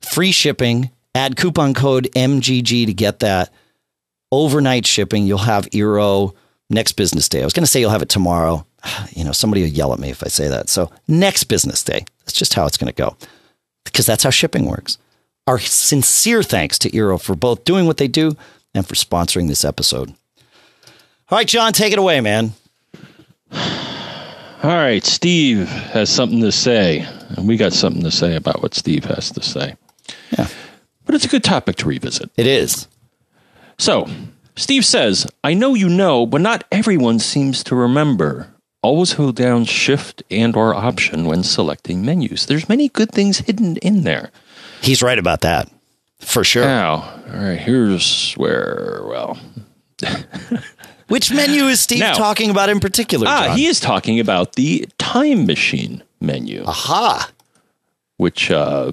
[0.00, 3.52] free shipping, add coupon code MGG to get that
[4.30, 5.26] overnight shipping.
[5.26, 6.34] You'll have Eero
[6.70, 7.42] next business day.
[7.42, 8.66] I was going to say you'll have it tomorrow.
[9.10, 10.68] You know, somebody will yell at me if I say that.
[10.68, 12.04] So next business day.
[12.20, 13.16] That's just how it's going to go
[13.84, 14.98] because that's how shipping works.
[15.46, 18.36] Our sincere thanks to Eero for both doing what they do
[18.74, 20.10] and for sponsoring this episode.
[21.28, 22.52] All right, John, take it away, man.
[23.52, 27.06] All right, Steve has something to say,
[27.36, 29.76] and we got something to say about what Steve has to say.
[30.36, 30.48] Yeah.
[31.04, 32.30] But it's a good topic to revisit.
[32.36, 32.88] It is.
[33.78, 34.08] So,
[34.56, 38.48] Steve says, I know you know, but not everyone seems to remember.
[38.82, 42.46] Always hold down shift and or option when selecting menus.
[42.46, 44.30] There's many good things hidden in there.
[44.80, 45.70] He's right about that.
[46.20, 46.64] For sure.
[46.64, 49.38] Now, all right, here's where, well,
[51.08, 53.26] Which menu is Steve now, talking about in particular?
[53.28, 56.64] Ah, he is talking about the time machine menu.
[56.66, 57.30] Aha.
[58.16, 58.90] Which uh,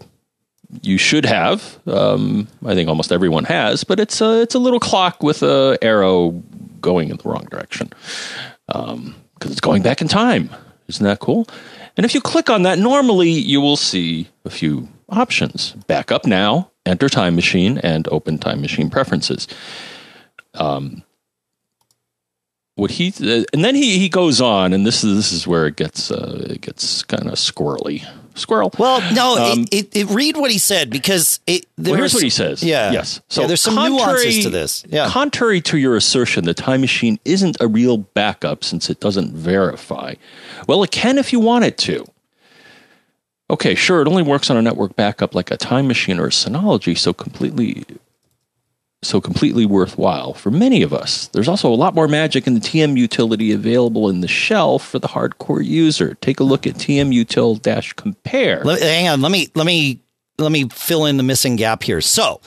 [0.82, 1.80] you should have.
[1.88, 5.78] Um, I think almost everyone has, but it's a it's a little clock with a
[5.82, 6.43] arrow
[6.82, 7.91] going in the wrong direction
[8.67, 10.49] because um, it's going back in time.
[10.88, 11.47] Isn't that cool?
[11.95, 16.69] And if you click on that, normally you will see a few options: backup now,
[16.86, 19.47] enter time machine, and open time machine preferences.
[20.56, 21.04] Um,
[22.75, 25.67] what he uh, and then he he goes on, and this is this is where
[25.67, 28.05] it gets uh, it gets kind of squirrely.
[28.36, 28.71] Squirrel.
[28.79, 31.67] Well, no, um, it, it, it, read what he said because it.
[31.77, 32.63] Well, here's what he says.
[32.63, 32.91] Yeah.
[32.91, 33.21] Yes.
[33.27, 34.83] So yeah, there's some nuances to this.
[34.89, 35.07] Yeah.
[35.07, 40.15] Contrary to your assertion, the time machine isn't a real backup since it doesn't verify.
[40.67, 42.07] Well, it can if you want it to.
[43.51, 46.29] Okay, sure, it only works on a network backup like a time machine or a
[46.29, 47.86] Synology, so completely
[49.03, 51.27] so completely worthwhile for many of us.
[51.27, 54.99] There's also a lot more magic in the TM utility available in the shell for
[54.99, 56.15] the hardcore user.
[56.21, 58.63] Take a look at tmutil-compare.
[58.63, 59.99] Let, hang on, let me let me
[60.37, 62.01] let me fill in the missing gap here.
[62.01, 62.41] So,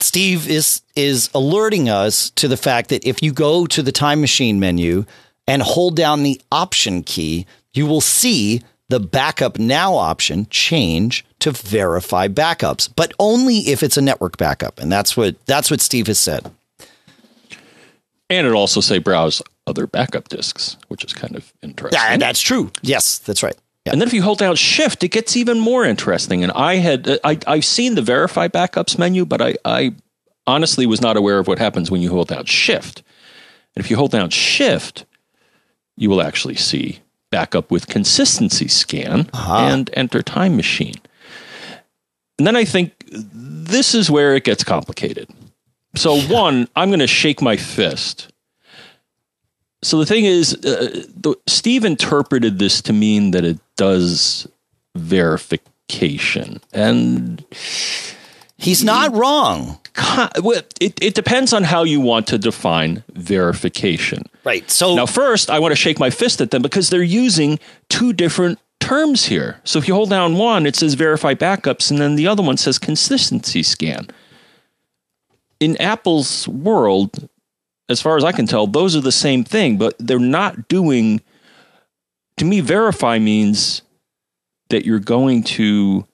[0.00, 4.20] Steve is is alerting us to the fact that if you go to the time
[4.20, 5.04] machine menu
[5.46, 11.50] and hold down the option key, you will see the backup now option change to
[11.50, 14.78] verify backups, but only if it's a network backup.
[14.78, 16.50] And that's what that's what Steve has said.
[18.28, 22.00] And it also say browse other backup disks, which is kind of interesting.
[22.00, 22.70] Yeah, and that's true.
[22.82, 23.56] Yes, that's right.
[23.84, 23.92] Yeah.
[23.92, 26.42] And then if you hold down shift, it gets even more interesting.
[26.42, 29.94] And I had uh, I I've seen the verify backups menu, but I I
[30.46, 33.02] honestly was not aware of what happens when you hold down shift.
[33.74, 35.04] And if you hold down shift,
[35.96, 37.00] you will actually see
[37.32, 39.56] backup with consistency scan uh-huh.
[39.56, 40.94] and enter time machine.
[42.38, 45.28] And then I think this is where it gets complicated.
[45.96, 48.32] So, one, I'm going to shake my fist.
[49.82, 54.46] So the thing is, uh, the, Steve interpreted this to mean that it does
[54.94, 57.44] verification, and
[58.56, 59.80] he's not wrong.
[59.94, 64.24] It, it depends on how you want to define verification.
[64.44, 64.70] Right.
[64.70, 68.12] So now, first, I want to shake my fist at them because they're using two
[68.12, 69.60] different terms here.
[69.64, 72.56] So if you hold down one, it says verify backups, and then the other one
[72.56, 74.08] says consistency scan.
[75.60, 77.28] In Apple's world,
[77.88, 81.20] as far as I can tell, those are the same thing, but they're not doing.
[82.38, 83.82] To me, verify means
[84.70, 86.06] that you're going to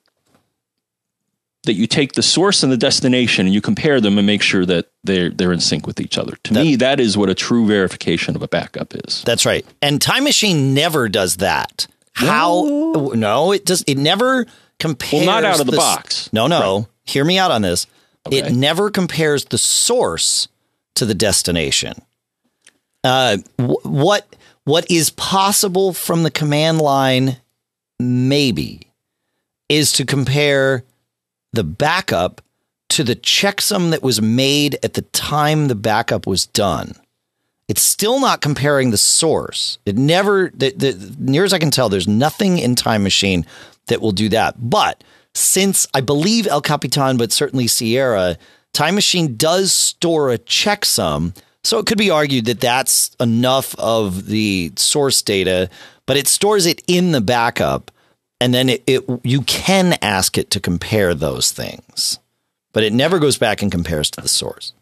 [1.68, 4.64] that you take the source and the destination and you compare them and make sure
[4.64, 6.34] that they're they're in sync with each other.
[6.44, 9.22] To that, me, that is what a true verification of a backup is.
[9.24, 9.66] That's right.
[9.82, 11.86] And Time Machine never does that.
[12.14, 12.64] How?
[12.64, 13.84] No, no it does.
[13.86, 14.46] It never
[14.80, 15.26] compares.
[15.26, 16.32] Well, not out of the, the box.
[16.32, 16.78] No, no.
[16.78, 16.86] Right.
[17.04, 17.86] Hear me out on this.
[18.26, 18.38] Okay.
[18.38, 20.48] It never compares the source
[20.94, 21.94] to the destination.
[23.04, 24.26] Uh, what
[24.64, 27.36] what is possible from the command line,
[27.98, 28.90] maybe,
[29.68, 30.84] is to compare
[31.52, 32.40] the backup
[32.90, 36.92] to the checksum that was made at the time the backup was done.
[37.68, 39.78] It's still not comparing the source.
[39.84, 43.44] It never, the, the, near as I can tell, there's nothing in Time Machine
[43.88, 44.70] that will do that.
[44.70, 48.38] But since I believe El Capitan, but certainly Sierra,
[48.72, 51.36] Time Machine does store a checksum.
[51.62, 55.68] So it could be argued that that's enough of the source data,
[56.06, 57.90] but it stores it in the backup
[58.40, 62.18] and then it, it, you can ask it to compare those things,
[62.72, 64.72] but it never goes back and compares to the source.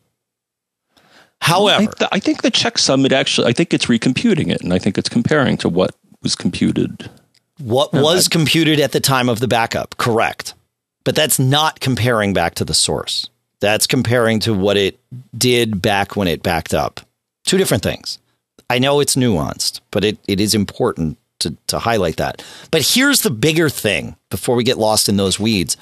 [1.40, 4.72] However, I, th- I think the checksum it actually I think it's recomputing it, and
[4.72, 7.10] I think it's comparing to what was computed.
[7.58, 10.54] What was I, computed at the time of the backup, correct?
[11.04, 13.30] But that's not comparing back to the source.
[13.60, 14.98] That's comparing to what it
[15.36, 17.00] did back when it backed up.
[17.44, 18.18] Two different things.
[18.68, 22.44] I know it's nuanced, but it, it is important to, to highlight that.
[22.70, 25.76] But here's the bigger thing before we get lost in those weeds.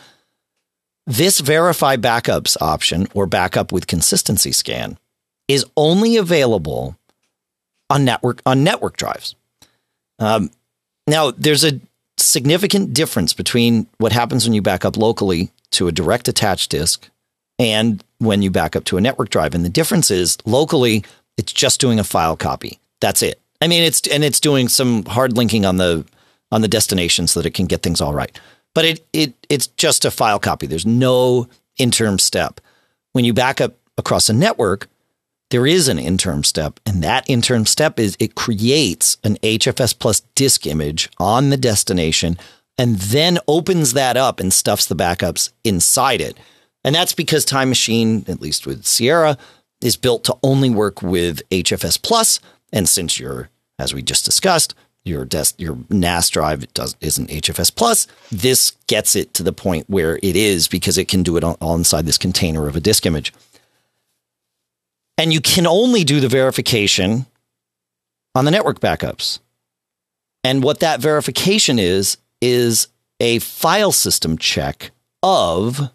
[1.06, 4.98] This verify backups option or backup with consistency scan
[5.48, 6.96] is only available
[7.90, 9.34] on network on network drives.
[10.18, 10.50] Um,
[11.06, 11.80] now, there's a
[12.16, 17.10] significant difference between what happens when you back up locally to a direct attached disk
[17.58, 19.54] and when you back up to a network drive.
[19.54, 21.04] And the difference is locally,
[21.36, 22.78] it's just doing a file copy.
[23.00, 23.40] That's it.
[23.64, 26.04] I mean, it's and it's doing some hard linking on the
[26.52, 28.38] on the destination so that it can get things all right.
[28.74, 30.66] But it it it's just a file copy.
[30.66, 31.48] There's no
[31.78, 32.60] interim step.
[33.12, 34.88] When you back up across a network,
[35.48, 40.20] there is an interim step, and that interim step is it creates an HFS plus
[40.34, 42.36] disk image on the destination
[42.76, 46.36] and then opens that up and stuffs the backups inside it.
[46.84, 49.38] And that's because Time Machine, at least with Sierra,
[49.80, 52.40] is built to only work with HFS plus.
[52.70, 53.48] And since you're
[53.78, 58.06] as we just discussed, your your NAS drive does isn't HFS plus.
[58.32, 61.74] This gets it to the point where it is because it can do it all
[61.74, 63.32] inside this container of a disk image.
[65.18, 67.26] And you can only do the verification
[68.34, 69.40] on the network backups.
[70.42, 72.88] And what that verification is is
[73.20, 74.90] a file system check
[75.22, 75.90] of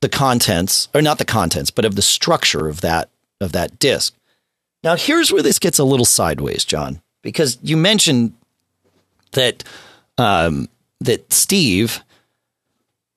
[0.00, 3.08] the contents or not the contents but of the structure of that
[3.40, 4.14] of that disk
[4.84, 8.32] now here's where this gets a little sideways john because you mentioned
[9.32, 9.64] that
[10.18, 10.68] um,
[11.00, 12.02] that steve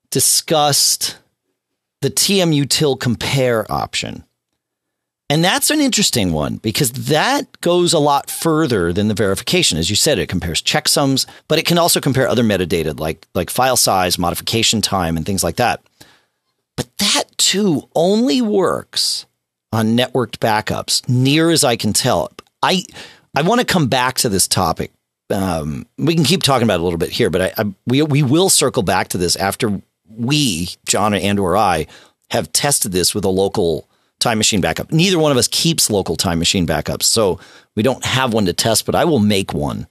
[0.09, 1.18] discussed
[2.01, 4.24] the tmutil compare option
[5.30, 9.78] and that's an interesting one because that goes a lot further than the verification.
[9.78, 13.49] As you said, it compares checksums, but it can also compare other metadata like like
[13.49, 15.82] file size, modification time, and things like that.
[16.76, 19.26] But that too only works
[19.76, 22.32] on networked backups, near as I can tell.
[22.63, 22.84] I
[23.36, 24.91] I want to come back to this topic.
[25.30, 28.01] Um, we can keep talking about it a little bit here, but I, I, we
[28.01, 31.88] we will circle back to this after we, John and or I,
[32.32, 34.91] have tested this with a local time machine backup.
[34.91, 37.39] Neither one of us keeps local time machine backups, so
[37.76, 38.86] we don't have one to test.
[38.86, 39.88] But I will make one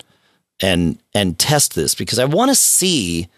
[0.60, 3.28] and and test this because I want to see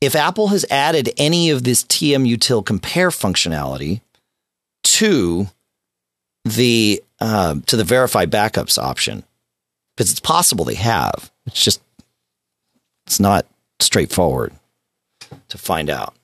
[0.00, 4.00] if Apple has added any of this tmutil compare functionality
[4.82, 5.48] to
[6.44, 9.24] the uh, to the verify backups option
[9.96, 11.30] because it's possible they have.
[11.46, 11.80] It's just
[13.06, 13.46] it's not
[13.80, 14.52] straightforward
[15.48, 16.14] to find out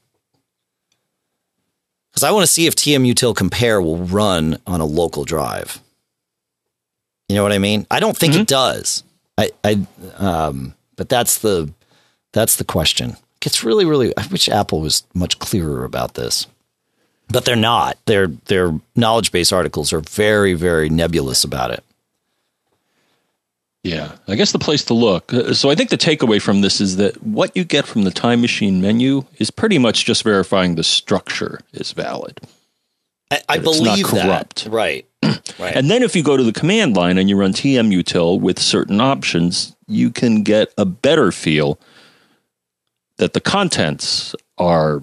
[2.16, 5.82] because I want to see if tmutil compare will run on a local drive.
[7.28, 7.86] You know what I mean?
[7.90, 8.42] I don't think mm-hmm.
[8.42, 9.04] it does.
[9.36, 9.86] I, I,
[10.16, 11.70] um, but that's the
[12.32, 13.18] that's the question.
[13.44, 14.16] It's really, really.
[14.16, 16.46] I wish Apple was much clearer about this,
[17.28, 17.98] but they're not.
[18.06, 21.82] Their their knowledge base articles are very, very nebulous about it.
[23.82, 25.32] Yeah, I guess the place to look.
[25.32, 28.10] Uh, so I think the takeaway from this is that what you get from the
[28.10, 32.40] time machine menu is pretty much just verifying the structure is valid.
[33.30, 34.66] I, I believe that.
[34.68, 35.06] Right.
[35.22, 35.76] right.
[35.76, 39.00] And then if you go to the command line and you run tmutil with certain
[39.00, 41.78] options, you can get a better feel
[43.18, 45.00] that the contents are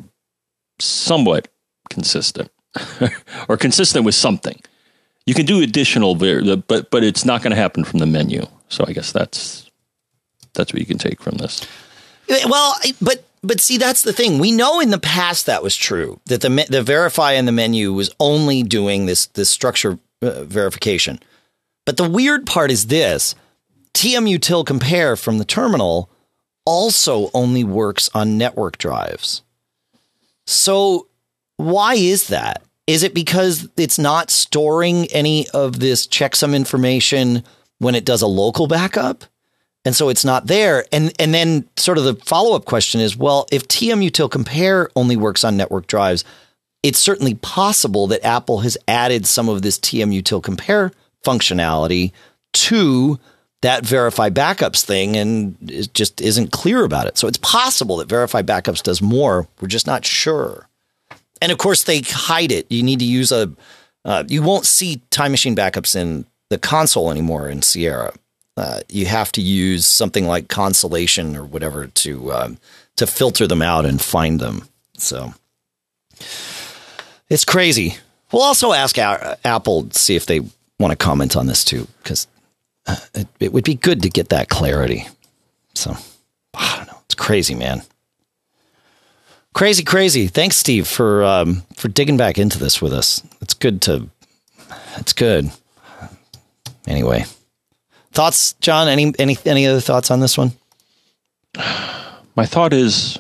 [0.80, 1.48] somewhat
[1.90, 2.52] consistent
[3.48, 4.60] or consistent with something.
[5.26, 8.46] You can do additional, but but it's not going to happen from the menu.
[8.68, 9.70] So I guess that's
[10.54, 11.66] that's what you can take from this.
[12.30, 14.40] Well, but but see, that's the thing.
[14.40, 17.94] We know in the past that was true that the the verify in the menu
[17.94, 21.20] was only doing this this structure uh, verification.
[21.86, 23.36] But the weird part is this:
[23.94, 26.10] tmutil compare from the terminal
[26.66, 29.42] also only works on network drives.
[30.46, 31.08] So
[31.58, 32.64] why is that?
[32.86, 37.44] Is it because it's not storing any of this checksum information?
[37.84, 39.26] when it does a local backup.
[39.86, 40.86] And so it's not there.
[40.92, 45.44] And and then sort of the follow-up question is, well, if tmutil compare only works
[45.44, 46.24] on network drives,
[46.82, 50.92] it's certainly possible that Apple has added some of this tmutil compare
[51.26, 52.12] functionality
[52.54, 53.20] to
[53.62, 57.18] that verify backups thing and it just isn't clear about it.
[57.18, 59.48] So it's possible that verify backups does more.
[59.60, 60.68] We're just not sure.
[61.44, 62.72] And of course, they hide it.
[62.72, 63.52] You need to use a.
[64.06, 68.14] Uh, you won't see time machine backups in the console anymore in Sierra.
[68.56, 72.58] Uh, you have to use something like Consolation or whatever to um,
[72.96, 74.70] to filter them out and find them.
[74.98, 75.34] So
[77.30, 77.98] it's crazy.
[78.32, 80.40] We'll also ask a- Apple to see if they
[80.80, 82.26] want to comment on this too, because
[82.88, 85.08] uh, it, it would be good to get that clarity.
[85.76, 85.98] So
[86.54, 87.02] I don't know.
[87.06, 87.82] It's crazy, man.
[89.54, 90.28] Crazy, crazy.
[90.28, 93.22] Thanks, Steve, for um, for digging back into this with us.
[93.42, 94.10] It's good to.
[94.98, 95.52] It's good.
[96.88, 97.26] Anyway,
[98.12, 98.88] thoughts, John?
[98.88, 100.52] Any any any other thoughts on this one?
[102.36, 103.20] My thought is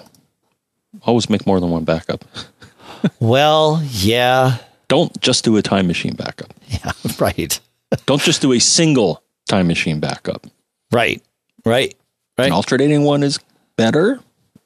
[1.04, 2.26] always make more than one backup.
[3.20, 4.58] well, yeah.
[4.88, 6.54] Don't just do a time machine backup.
[6.74, 7.60] Yeah, right.
[8.08, 10.48] Don't just do a single time machine backup.
[10.92, 11.22] Right.
[11.64, 11.96] Right.
[12.36, 12.48] Right.
[12.48, 13.40] An alternating one is
[13.76, 14.20] better.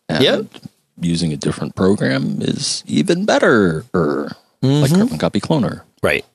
[0.09, 0.43] Yeah.
[0.99, 3.85] Using a different program is even better.
[3.93, 4.81] Mm-hmm.
[4.81, 5.81] Like Carbon Copy Cloner.
[6.01, 6.25] Right.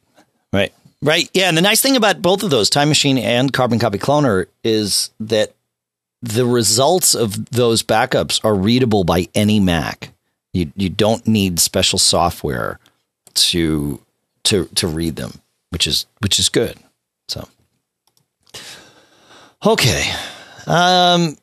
[0.52, 0.72] Right.
[1.02, 1.28] Right.
[1.34, 1.48] Yeah.
[1.48, 5.10] And the nice thing about both of those, Time Machine and Carbon Copy Cloner, is
[5.18, 5.54] that
[6.22, 10.10] the results of those backups are readable by any Mac.
[10.52, 12.78] You you don't need special software
[13.34, 14.00] to
[14.44, 15.40] to to read them,
[15.70, 16.76] which is which is good.
[17.28, 17.48] So
[19.66, 20.12] okay.
[20.66, 21.36] Um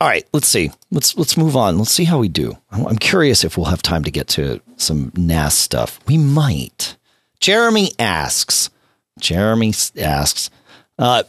[0.00, 0.70] all right, let's see.
[0.90, 1.78] Let's let's move on.
[1.78, 2.56] Let's see how we do.
[2.70, 5.98] I'm curious if we'll have time to get to some NAS stuff.
[6.06, 6.96] We might.
[7.40, 8.70] Jeremy asks,
[9.18, 10.50] Jeremy asks,
[10.98, 11.22] uh,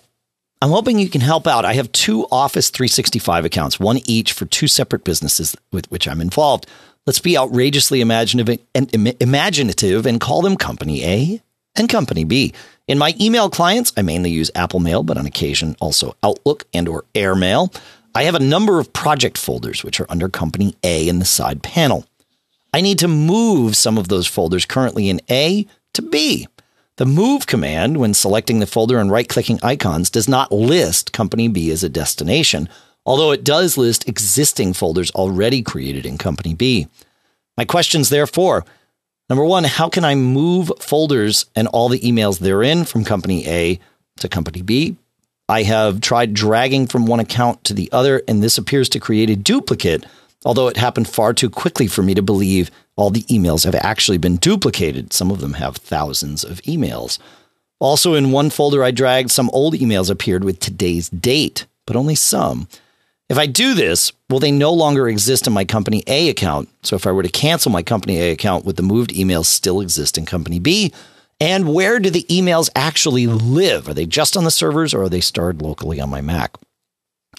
[0.62, 1.66] I'm hoping you can help out.
[1.66, 6.22] I have two Office 365 accounts, one each for two separate businesses with which I'm
[6.22, 6.68] involved.
[7.06, 11.42] Let's be outrageously imaginative and imaginative and call them Company A
[11.76, 12.54] and Company B.
[12.88, 16.88] In my email clients, I mainly use Apple Mail, but on occasion also Outlook and
[16.88, 17.74] or AirMail.
[18.16, 21.62] I have a number of project folders which are under Company A in the side
[21.62, 22.06] panel.
[22.74, 26.48] I need to move some of those folders currently in A to B.
[26.98, 31.48] The move command, when selecting the folder and right clicking icons, does not list Company
[31.48, 32.68] B as a destination,
[33.06, 36.88] although it does list existing folders already created in Company B.
[37.58, 38.66] My questions, therefore
[39.30, 43.80] number one, how can I move folders and all the emails therein from Company A
[44.18, 44.98] to Company B?
[45.50, 49.32] I have tried dragging from one account to the other, and this appears to create
[49.32, 50.06] a duplicate,
[50.46, 54.20] although it happened far too quickly for me to believe all the emails have actually
[54.20, 55.12] been duplicated.
[55.12, 57.18] Some of them have thousands of emails.
[57.80, 62.14] Also, in one folder I dragged, some old emails appeared with today's date, but only
[62.14, 62.68] some.
[63.28, 66.70] If I do this, will they no longer exist in my company A account?
[66.84, 69.82] So if I were to cancel my company A account, would the moved emails still
[69.82, 70.94] exist in company B?
[71.40, 73.88] And where do the emails actually live?
[73.88, 76.58] Are they just on the servers or are they stored locally on my Mac?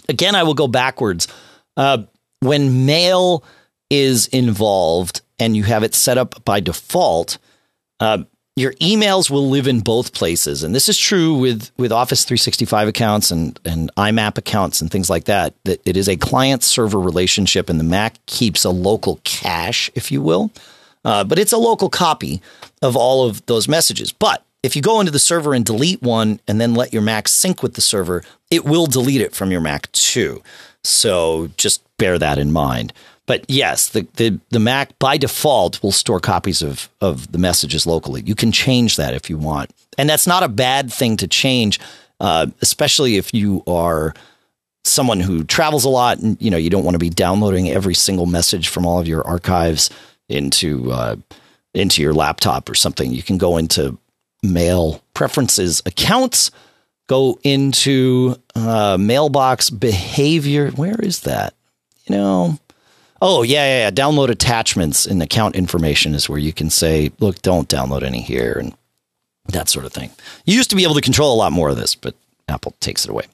[0.09, 1.29] Again, I will go backwards.
[1.77, 2.05] Uh,
[2.41, 3.45] when mail
[3.91, 7.39] is involved and you have it set up by default,
[7.99, 8.25] uh,
[8.57, 10.63] your emails will live in both places.
[10.63, 15.09] And this is true with, with Office 365 accounts and, and IMAP accounts and things
[15.09, 19.21] like that, that it is a client server relationship and the Mac keeps a local
[19.25, 20.51] cache, if you will.
[21.05, 22.41] Uh, but it's a local copy
[22.83, 24.13] of all of those messages.
[24.13, 27.29] But if you go into the server and delete one and then let your Mac
[27.29, 30.43] sync with the server, it will delete it from your Mac too.
[30.85, 32.93] So just bear that in mind.
[33.27, 37.87] But yes, the, the, the Mac by default will store copies of, of the messages
[37.87, 38.23] locally.
[38.27, 39.71] You can change that if you want.
[39.97, 41.79] And that's not a bad thing to change,
[42.19, 44.15] uh, especially if you are
[44.85, 47.95] someone who travels a lot and you know you don't want to be downloading every
[47.95, 49.91] single message from all of your archives
[50.31, 51.17] into uh,
[51.75, 53.13] into your laptop or something.
[53.13, 53.99] You can go into
[54.43, 56.51] mail preferences accounts,
[57.09, 60.71] go into uh, mailbox behavior.
[60.71, 61.55] Where is that?
[62.07, 62.59] You know,
[63.23, 63.91] Oh, yeah, yeah, yeah.
[63.91, 68.57] Download attachments and account information is where you can say, look, don't download any here
[68.59, 68.75] and
[69.49, 70.11] that sort of thing.
[70.47, 72.15] You used to be able to control a lot more of this, but
[72.49, 73.27] Apple takes it away.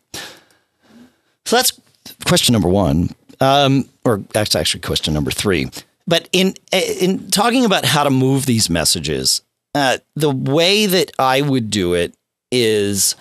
[1.44, 1.78] So that's
[2.24, 5.70] question number one, um, or that's actually question number three.
[6.06, 9.42] But in in talking about how to move these messages,
[9.74, 12.14] uh, the way that I would do it
[12.52, 13.16] is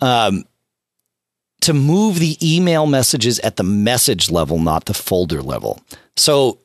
[0.00, 0.44] um,
[1.62, 5.80] to move the email messages at the message level, not the folder level.
[6.16, 6.58] So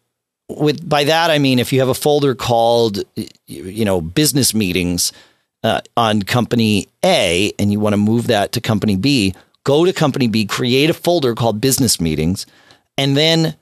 [0.50, 3.04] with by that I mean if you have a folder called
[3.48, 5.14] you know business meetings
[5.64, 9.94] uh, on company A and you want to move that to company B, go to
[9.94, 12.46] company B, create a folder called business meetings,
[12.98, 13.56] and then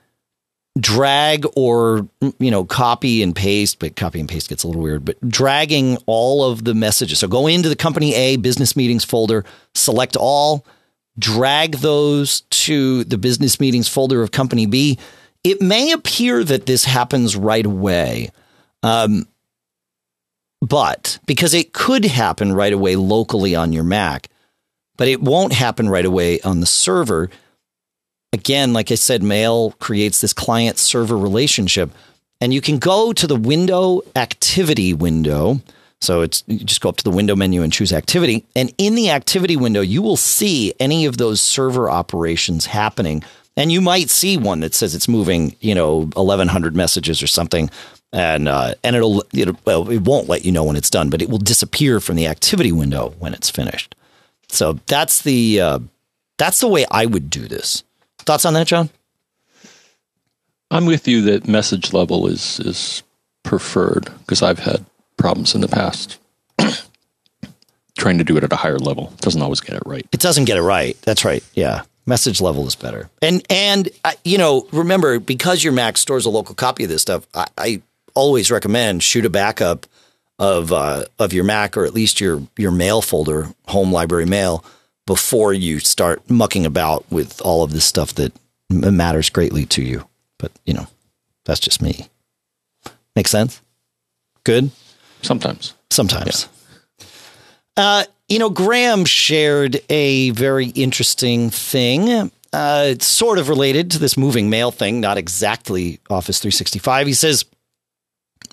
[0.78, 2.08] drag or
[2.38, 5.98] you know copy and paste but copy and paste gets a little weird but dragging
[6.06, 9.44] all of the messages so go into the company a business meetings folder
[9.74, 10.64] select all
[11.20, 14.98] drag those to the business meetings folder of company B.
[15.44, 18.30] It may appear that this happens right away.
[18.82, 19.26] Um,
[20.60, 24.28] but because it could happen right away locally on your Mac,
[24.96, 27.30] but it won't happen right away on the server.
[28.32, 31.90] Again, like I said, Mail creates this client server relationship,
[32.40, 35.60] and you can go to the window activity window
[36.00, 38.44] so it's you just go up to the window menu and choose activity.
[38.56, 43.22] And in the activity window, you will see any of those server operations happening.
[43.56, 47.70] And you might see one that says it's moving, you know, 1100 messages or something.
[48.12, 51.20] And, uh, and it'll, it'll, well, it won't let you know when it's done, but
[51.20, 53.94] it will disappear from the activity window when it's finished.
[54.48, 55.78] So that's the, uh,
[56.38, 57.84] that's the way I would do this.
[58.24, 58.90] Thoughts on that, John?
[60.70, 63.02] I'm with you that message level is, is
[63.42, 64.84] preferred because I've had
[65.16, 66.18] problems in the past.
[67.98, 70.06] Trying to do it at a higher level doesn't always get it right.
[70.12, 70.96] It doesn't get it right.
[71.02, 71.44] That's right.
[71.54, 71.82] Yeah.
[72.06, 73.10] Message level is better.
[73.20, 77.02] And, and, uh, you know, remember, because your Mac stores a local copy of this
[77.02, 77.82] stuff, I, I
[78.14, 79.86] always recommend shoot a backup
[80.38, 84.64] of, uh, of your Mac or at least your, your mail folder, home library mail,
[85.10, 88.32] before you start mucking about with all of this stuff that
[88.70, 90.06] matters greatly to you.
[90.38, 90.86] But, you know,
[91.44, 92.06] that's just me.
[93.16, 93.60] Make sense?
[94.44, 94.70] Good?
[95.22, 95.74] Sometimes.
[95.90, 96.48] Sometimes.
[97.00, 97.06] Yeah.
[97.76, 102.30] Uh, you know, Graham shared a very interesting thing.
[102.52, 107.08] Uh, it's sort of related to this moving mail thing, not exactly Office 365.
[107.08, 107.44] He says,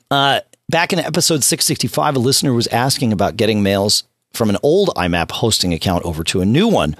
[0.10, 0.40] uh,
[0.70, 4.06] back in episode 665, a listener was asking about getting mails
[4.38, 6.96] from an old IMAP hosting account over to a new one.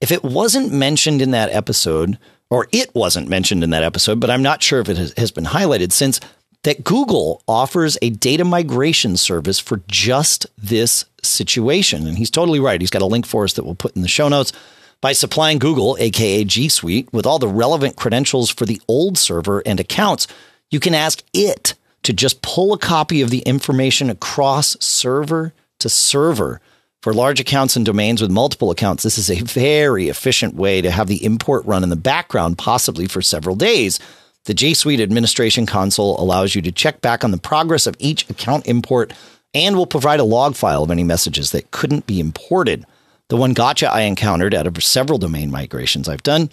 [0.00, 2.18] if it wasn't mentioned in that episode,
[2.50, 5.46] or it wasn't mentioned in that episode, but I'm not sure if it has, been
[5.46, 6.20] highlighted since
[6.62, 12.06] that Google offers a data migration service for just this situation.
[12.06, 12.80] And he's totally right.
[12.80, 14.52] He's got a link for us that we'll put in the show notes.
[15.00, 19.62] By supplying Google, aka G Suite, with all the relevant credentials for the old server
[19.66, 20.26] and accounts,
[20.70, 21.74] you can ask it
[22.04, 26.60] to just pull a copy of the information across server to server.
[27.04, 30.90] For large accounts and domains with multiple accounts, this is a very efficient way to
[30.90, 34.00] have the import run in the background, possibly for several days.
[34.46, 38.30] The G Suite administration console allows you to check back on the progress of each
[38.30, 39.12] account import
[39.52, 42.86] and will provide a log file of any messages that couldn't be imported.
[43.28, 46.48] The one gotcha I encountered out of several domain migrations I've done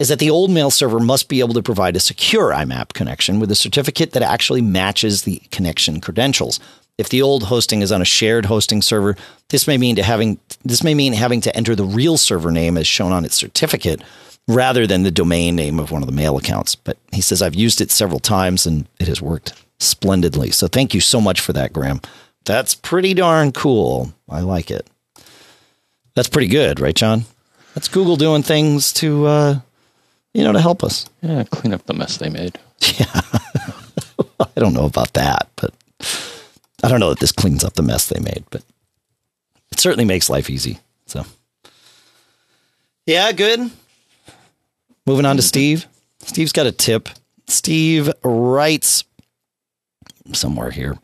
[0.00, 3.38] is that the old mail server must be able to provide a secure IMAP connection
[3.38, 6.58] with a certificate that actually matches the connection credentials.
[7.02, 9.16] If the old hosting is on a shared hosting server,
[9.48, 12.78] this may mean to having this may mean having to enter the real server name
[12.78, 14.00] as shown on its certificate
[14.46, 16.76] rather than the domain name of one of the mail accounts.
[16.76, 20.52] But he says I've used it several times and it has worked splendidly.
[20.52, 22.00] So thank you so much for that, Graham.
[22.44, 24.12] That's pretty darn cool.
[24.28, 24.86] I like it.
[26.14, 27.24] That's pretty good, right, John?
[27.74, 29.58] That's Google doing things to, uh,
[30.34, 31.06] you know, to help us.
[31.20, 32.60] Yeah, clean up the mess they made.
[32.98, 33.20] Yeah.
[34.40, 35.72] I don't know about that, but
[36.82, 38.62] I don't know that this cleans up the mess they made, but
[39.70, 40.80] it certainly makes life easy.
[41.06, 41.24] So,
[43.06, 43.70] yeah, good.
[45.06, 45.86] Moving on to Steve.
[46.20, 47.08] Steve's got a tip.
[47.48, 49.04] Steve writes
[50.32, 50.98] somewhere here.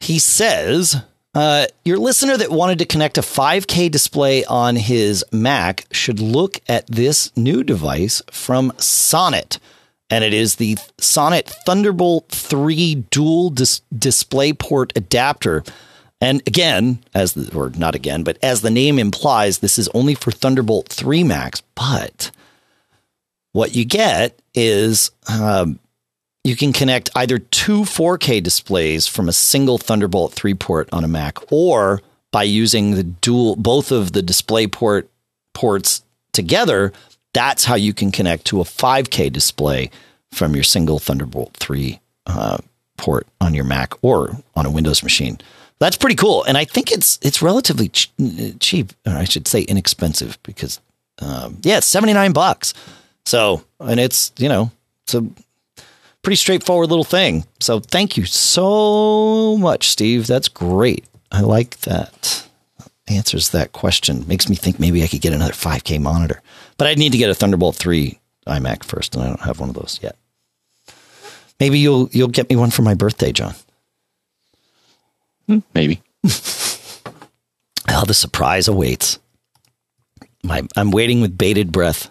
[0.00, 0.96] He says,
[1.34, 6.60] uh, your listener that wanted to connect a 5K display on his Mac should look
[6.68, 9.58] at this new device from Sonnet.
[10.10, 15.62] And it is the Sonnet Thunderbolt 3 dual dis- display port adapter.
[16.20, 20.14] And again, as the, or not again, but as the name implies, this is only
[20.14, 21.62] for Thunderbolt 3 Macs.
[21.74, 22.30] But
[23.52, 25.78] what you get is um,
[26.44, 31.08] you can connect either two 4K displays from a single Thunderbolt 3 port on a
[31.08, 32.02] Mac, or
[32.32, 35.10] by using the dual both of the display port
[35.52, 36.02] ports
[36.32, 36.92] together.
[37.32, 39.90] That's how you can connect to a 5K display
[40.32, 42.58] from your single Thunderbolt 3 uh,
[42.96, 45.38] port on your Mac or on a Windows machine.
[45.78, 48.12] That's pretty cool, and I think it's it's relatively ch-
[48.60, 50.78] cheap, or I should say inexpensive, because
[51.22, 52.74] um, yeah, it's seventy nine bucks.
[53.24, 54.70] So, and it's you know
[55.04, 55.26] it's a
[56.20, 57.46] pretty straightforward little thing.
[57.60, 60.26] So, thank you so much, Steve.
[60.26, 61.06] That's great.
[61.32, 62.46] I like that.
[63.10, 64.24] Answers that question.
[64.28, 66.40] Makes me think maybe I could get another 5K monitor,
[66.78, 69.68] but I'd need to get a Thunderbolt 3 iMac first, and I don't have one
[69.68, 70.16] of those yet.
[71.58, 73.54] Maybe you'll you'll get me one for my birthday, John.
[75.74, 76.00] Maybe.
[77.92, 79.18] Oh, the surprise awaits.
[80.44, 82.10] My, I'm waiting with bated breath.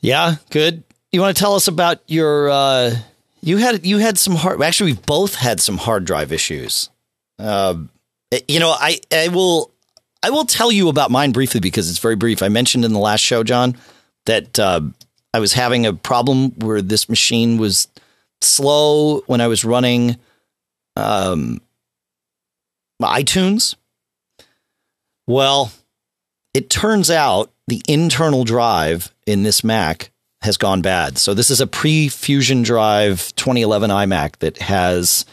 [0.00, 0.84] Yeah, good.
[1.10, 2.50] You want to tell us about your?
[2.50, 2.96] Uh,
[3.40, 4.60] you had you had some hard.
[4.60, 6.90] Actually, we've both had some hard drive issues.
[7.38, 7.76] Uh,
[8.48, 9.70] you know, I I will
[10.22, 12.42] I will tell you about mine briefly because it's very brief.
[12.42, 13.76] I mentioned in the last show, John,
[14.26, 14.80] that uh,
[15.32, 17.88] I was having a problem where this machine was
[18.40, 20.16] slow when I was running
[20.96, 21.60] um,
[23.02, 23.74] iTunes.
[25.26, 25.72] Well,
[26.54, 30.10] it turns out the internal drive in this Mac
[30.42, 31.18] has gone bad.
[31.18, 35.24] So this is a pre-Fusion Drive 2011 iMac that has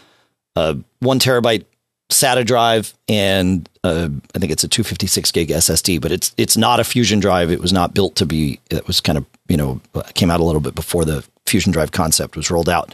[0.55, 1.65] a one terabyte
[2.11, 6.79] SATA drive and uh, I think it's a 256 gig SSD, but it's it's not
[6.79, 7.51] a Fusion drive.
[7.51, 8.59] It was not built to be.
[8.69, 9.81] It was kind of you know
[10.13, 12.93] came out a little bit before the Fusion drive concept was rolled out,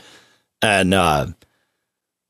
[0.61, 1.27] and uh,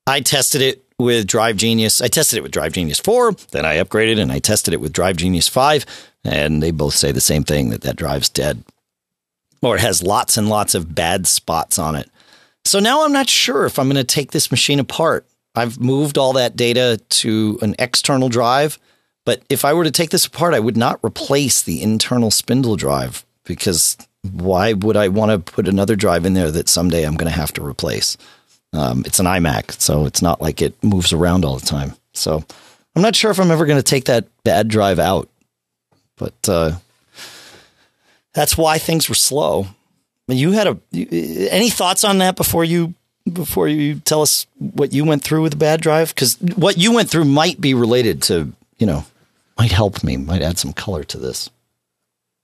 [0.07, 2.01] I tested it with Drive Genius.
[2.01, 4.91] I tested it with Drive Genius 4, then I upgraded and I tested it with
[4.91, 5.85] Drive Genius 5,
[6.23, 8.63] and they both say the same thing that that drive's dead
[9.61, 12.09] or it has lots and lots of bad spots on it.
[12.65, 15.25] So now I'm not sure if I'm going to take this machine apart.
[15.58, 18.78] I've moved all that data to an external drive,
[19.26, 22.76] but if I were to take this apart, I would not replace the internal spindle
[22.76, 23.97] drive because
[24.32, 27.38] why would I want to put another drive in there that someday I'm going to
[27.38, 28.18] have to replace?
[28.72, 31.95] Um, it's an iMac, so it's not like it moves around all the time.
[32.14, 32.43] So
[32.95, 35.28] I'm not sure if I'm ever going to take that bad drive out,
[36.18, 36.74] but uh,
[38.34, 39.66] that's why things were slow.
[40.28, 42.93] You had a any thoughts on that before you
[43.34, 46.13] before you tell us what you went through with the bad drive?
[46.13, 49.05] Because what you went through might be related to you know
[49.57, 51.49] might help me, might add some color to this.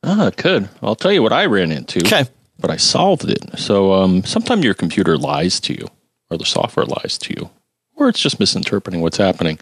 [0.03, 0.69] Ah, it could.
[0.81, 1.99] I'll tell you what I ran into.
[1.99, 2.25] Okay.
[2.59, 3.57] But I solved it.
[3.57, 5.88] So um, sometimes your computer lies to you,
[6.29, 7.49] or the software lies to you,
[7.95, 9.59] or it's just misinterpreting what's happening.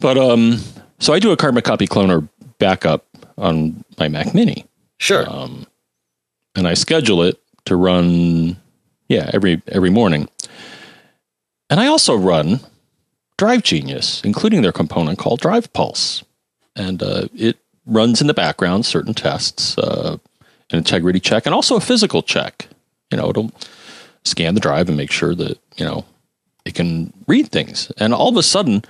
[0.00, 0.58] But um,
[0.98, 2.28] So I do a carbon copy cloner
[2.58, 3.06] backup
[3.36, 4.66] on my Mac Mini,
[4.98, 5.28] Sure.
[5.28, 5.66] Um,
[6.54, 8.56] and I schedule it to run,
[9.08, 10.28] yeah, every every morning.
[11.70, 12.60] And I also run
[13.36, 16.22] Drive Genius, including their component called Drive Pulse,
[16.76, 20.16] and uh, it runs in the background certain tests, uh,
[20.70, 22.68] an integrity check, and also a physical check.
[23.10, 23.52] You know, it'll
[24.24, 26.04] scan the drive and make sure that you know
[26.64, 27.90] it can read things.
[27.98, 28.84] And all of a sudden,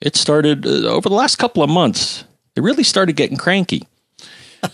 [0.00, 2.24] it started uh, over the last couple of months.
[2.56, 3.86] It really started getting cranky.
[4.62, 4.72] and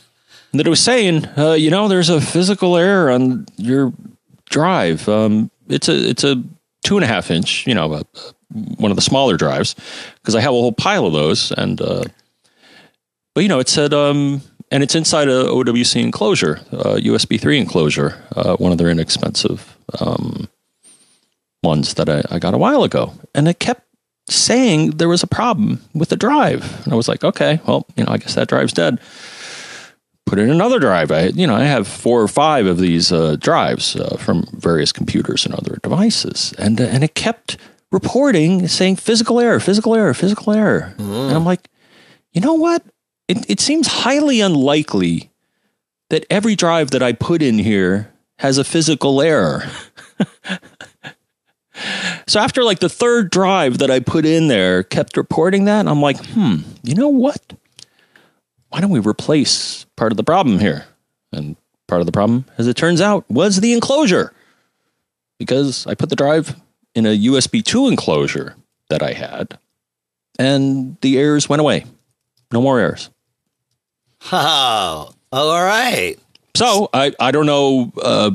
[0.55, 3.93] that it was saying, uh, you know, there's a physical error on your
[4.51, 5.09] drive.
[5.09, 6.43] Um, it's a it's a
[6.85, 8.03] two and a half inch, you know, uh,
[8.77, 9.75] one of the smaller drives,
[10.17, 11.53] because I have a whole pile of those.
[11.53, 12.05] And uh,
[13.35, 18.23] but you know, it said, um, and it's inside a OWC enclosure, USB three enclosure,
[18.37, 20.49] uh, one of their inexpensive um,
[21.63, 23.87] ones that I, I got a while ago, and it kept
[24.29, 28.05] saying there was a problem with the drive, and I was like, okay, well, you
[28.05, 29.01] know, I guess that drive's dead.
[30.31, 31.11] Put in another drive.
[31.11, 34.93] I, you know, I have four or five of these uh, drives uh, from various
[34.93, 37.57] computers and other devices, and uh, and it kept
[37.91, 41.69] reporting saying physical error, physical error, physical error, and I'm like,
[42.33, 42.85] you know what?
[43.27, 45.33] It it seems highly unlikely
[46.11, 49.65] that every drive that I put in here has a physical error.
[52.29, 56.01] so after like the third drive that I put in there kept reporting that, I'm
[56.01, 57.55] like, hmm, you know what?
[58.71, 60.87] Why don't we replace part of the problem here?
[61.33, 61.57] And
[61.87, 64.33] part of the problem, as it turns out, was the enclosure.
[65.39, 66.61] Because I put the drive
[66.95, 68.57] in a USB 2 enclosure
[68.89, 69.59] that I had,
[70.39, 71.85] and the errors went away.
[72.53, 73.11] No more errors.
[74.33, 76.17] Oh, all right.
[76.57, 77.93] So I, I don't know.
[78.03, 78.33] Uh,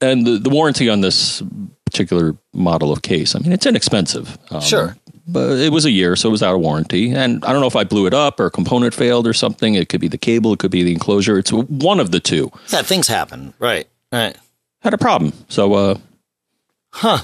[0.00, 1.42] and the, the warranty on this
[1.84, 4.36] particular model of case, I mean, it's inexpensive.
[4.50, 4.96] Um, Sure.
[5.26, 7.10] But it was a year, so it was out of warranty.
[7.12, 9.74] And I don't know if I blew it up or a component failed or something.
[9.74, 11.38] It could be the cable, it could be the enclosure.
[11.38, 12.52] It's one of the two.
[12.68, 13.54] Yeah, things happen.
[13.58, 13.88] Right.
[14.12, 14.36] Right.
[14.80, 15.32] Had a problem.
[15.48, 15.98] So, uh,
[16.92, 17.18] Huh.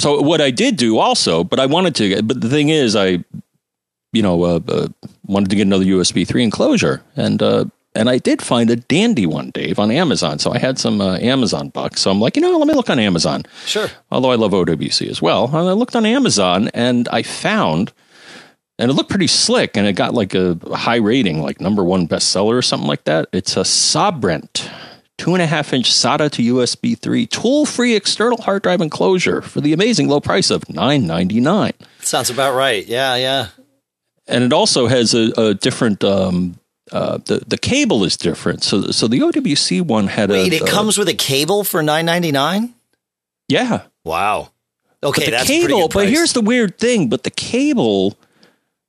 [0.00, 3.24] so what I did do also, but I wanted to, but the thing is, I,
[4.12, 4.88] you know, uh, uh,
[5.26, 7.02] wanted to get another USB 3 enclosure.
[7.14, 7.66] And, uh,
[7.96, 10.38] and I did find a dandy one, Dave, on Amazon.
[10.38, 12.02] So I had some uh, Amazon bucks.
[12.02, 13.44] So I'm like, you know, let me look on Amazon.
[13.64, 13.88] Sure.
[14.10, 15.46] Although I love OWC as well.
[15.46, 17.92] And I looked on Amazon and I found,
[18.78, 22.06] and it looked pretty slick and it got like a high rating, like number one
[22.06, 23.28] bestseller or something like that.
[23.32, 24.70] It's a Sabrent
[25.18, 29.40] two and a half inch SATA to USB 3 tool free external hard drive enclosure
[29.40, 31.72] for the amazing low price of $9.99.
[32.00, 32.86] Sounds about right.
[32.86, 33.16] Yeah.
[33.16, 33.48] Yeah.
[34.28, 36.58] And it also has a, a different, um,
[36.92, 38.62] uh, the, the cable is different.
[38.62, 40.56] So, so the OWC one had Wait, a.
[40.56, 42.74] it uh, comes with a cable for nine ninety nine.
[43.48, 43.82] Yeah.
[44.04, 44.50] Wow.
[45.02, 47.08] Okay, the that's a pretty cable, but here's the weird thing.
[47.08, 48.16] But the cable,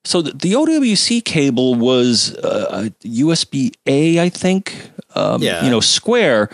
[0.03, 4.91] so the, the OWC cable was uh, USB A, I think.
[5.15, 5.63] Um, Yeah.
[5.63, 6.49] You know, square,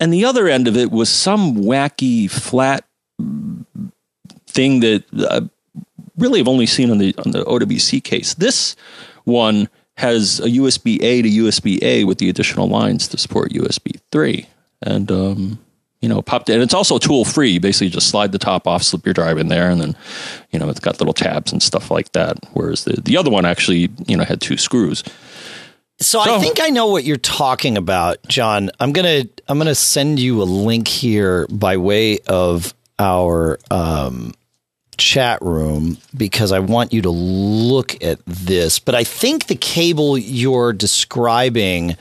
[0.00, 2.84] and the other end of it was some wacky flat
[4.46, 5.48] thing that I
[6.16, 8.34] really have only seen on the on the OWC case.
[8.34, 8.74] This
[9.24, 9.68] one
[9.98, 14.46] has a USB A to USB A with the additional lines to support USB three,
[14.80, 15.58] and um,
[16.00, 16.60] you know, popped in.
[16.60, 17.50] It's also tool free.
[17.50, 19.96] You basically just slide the top off, slip your drive in there, and then,
[20.52, 22.36] you know, it's got little tabs and stuff like that.
[22.52, 25.02] Whereas the, the other one actually, you know, had two screws.
[26.00, 28.70] So, I think I know what you're talking about, John.
[28.78, 34.32] I'm gonna I'm gonna send you a link here by way of our um,
[34.98, 38.78] chat room because I want you to look at this.
[38.78, 41.96] But I think the cable you're describing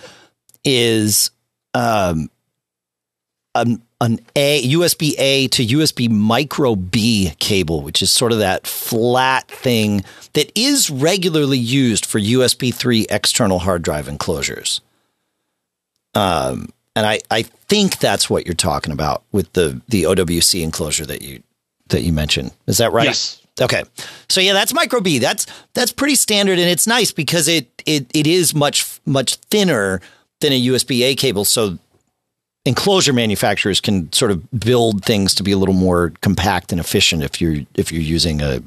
[0.66, 1.32] is
[1.74, 2.30] um,
[3.56, 8.68] an an A USB A to USB micro B cable, which is sort of that
[8.68, 14.82] flat thing that is regularly used for USB 3 external hard drive enclosures.
[16.14, 21.06] Um, and I, I think that's what you're talking about with the the OWC enclosure
[21.06, 21.42] that you
[21.90, 22.52] that you mentioned.
[22.68, 23.06] Is that right?
[23.06, 23.42] Yes.
[23.60, 23.84] Okay.
[24.30, 25.20] So yeah, that's micro B.
[25.20, 30.02] That's that's pretty standard and it's nice because it it it is much much thinner
[30.42, 31.46] than a USB A cable.
[31.46, 31.78] So
[32.66, 37.24] enclosure manufacturers can sort of build things to be a little more compact and efficient
[37.24, 38.62] if you're if you're using a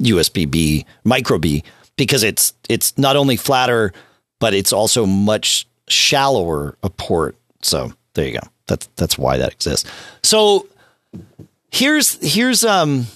[0.00, 1.64] USB B micro B
[1.96, 3.92] because it's it's not only flatter
[4.38, 7.36] but it's also much shallower a port.
[7.62, 8.46] So there you go.
[8.66, 9.90] That's that's why that exists.
[10.22, 10.68] So
[11.76, 13.06] here's here's um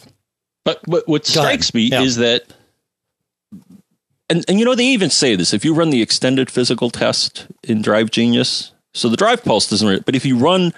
[0.64, 1.62] But what, what Go ahead.
[1.62, 2.02] strikes me Yeah.
[2.02, 2.44] is that,
[4.28, 7.46] and, and you know, they even say this if you run the extended physical test
[7.64, 10.72] in Drive Genius, so the drive pulse doesn't, re- but if you run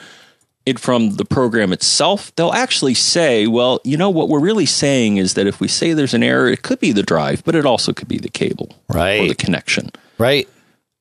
[0.65, 5.17] it from the program itself, they'll actually say, well, you know, what we're really saying
[5.17, 7.67] is that if we say there's an error, it could be the drive, but it
[7.67, 9.21] also could be the cable right.
[9.23, 9.91] or the connection.
[10.19, 10.49] Right.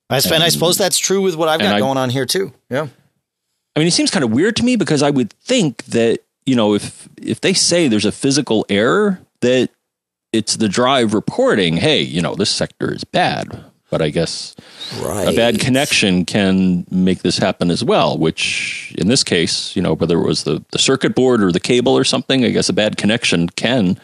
[0.10, 2.26] I, sp- and I suppose that's true with what I've got I- going on here
[2.26, 2.52] too.
[2.70, 2.88] Yeah.
[3.76, 6.20] I mean, it seems kind of weird to me because I would think that
[6.52, 9.70] you know if if they say there's a physical error that
[10.34, 13.46] it's the drive reporting, hey, you know, this sector is bad.
[13.90, 14.56] But I guess
[15.04, 15.28] Right.
[15.28, 18.18] a bad connection can make this happen as well.
[18.18, 21.60] Which in this case, you know, whether it was the the circuit board or the
[21.60, 24.00] cable or something, I guess a bad connection can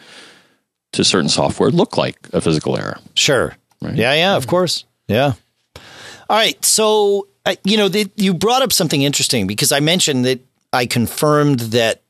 [0.92, 2.98] to certain software look like a physical error.
[3.14, 3.56] Sure.
[3.82, 3.96] Right.
[3.96, 4.84] Yeah, yeah, of course.
[5.06, 5.32] Yeah.
[6.30, 6.62] All right.
[6.64, 10.40] So, uh, you know, the, you brought up something interesting because I mentioned that
[10.72, 12.02] I confirmed that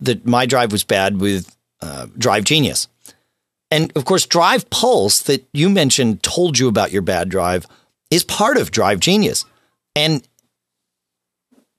[0.00, 2.88] that my drive was bad with uh, Drive Genius.
[3.70, 7.66] And of course, Drive Pulse that you mentioned told you about your bad drive
[8.10, 9.44] is part of Drive Genius.
[9.94, 10.26] And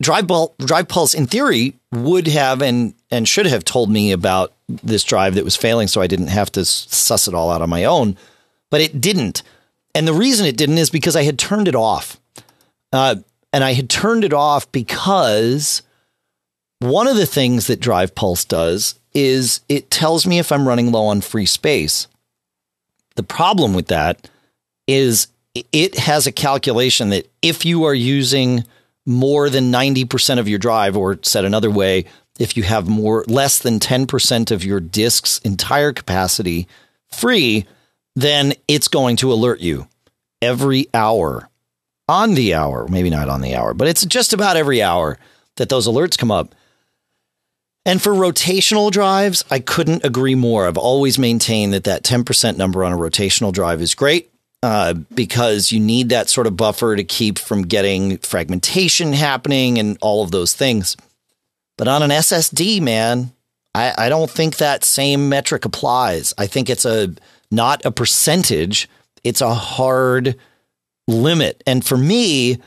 [0.01, 0.27] Drive,
[0.59, 5.35] Drive Pulse, in theory, would have and, and should have told me about this drive
[5.35, 8.17] that was failing so I didn't have to suss it all out on my own.
[8.69, 9.43] But it didn't.
[9.95, 12.19] And the reason it didn't is because I had turned it off.
[12.91, 13.15] Uh,
[13.53, 15.81] and I had turned it off because
[16.79, 20.91] one of the things that Drive Pulse does is it tells me if I'm running
[20.91, 22.07] low on free space.
[23.15, 24.29] The problem with that
[24.85, 25.27] is
[25.71, 28.63] it has a calculation that if you are using
[29.05, 32.05] more than 90% of your drive, or said another way,
[32.39, 36.67] if you have more less than 10% of your disk's entire capacity
[37.11, 37.65] free,
[38.15, 39.87] then it's going to alert you
[40.41, 41.49] every hour
[42.07, 45.17] on the hour, maybe not on the hour, but it's just about every hour
[45.55, 46.53] that those alerts come up.
[47.87, 50.67] And for rotational drives, I couldn't agree more.
[50.67, 54.29] I've always maintained that that 10% number on a rotational drive is great
[54.61, 59.97] uh, because you need that sort of buffer to keep from getting fragmentation happening and
[60.01, 60.97] all of those things.
[61.77, 63.31] But on an SSD, man,
[63.73, 66.33] I, I don't think that same metric applies.
[66.37, 67.13] I think it's a
[67.51, 68.89] not a percentage,
[69.23, 70.35] it's a hard
[71.07, 71.63] limit.
[71.65, 72.57] And for me,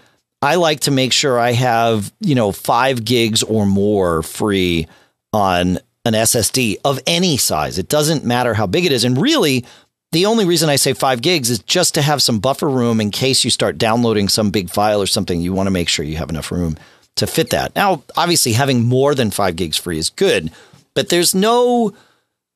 [0.40, 4.88] I like to make sure I have, you know, five gigs or more free
[5.32, 7.78] on an SSD of any size.
[7.78, 9.04] It doesn't matter how big it is.
[9.04, 9.64] And really,
[10.12, 13.10] the only reason I say five gigs is just to have some buffer room in
[13.10, 15.40] case you start downloading some big file or something.
[15.40, 16.76] You want to make sure you have enough room
[17.16, 17.74] to fit that.
[17.76, 20.50] Now, obviously, having more than five gigs free is good,
[20.94, 21.92] but there's no,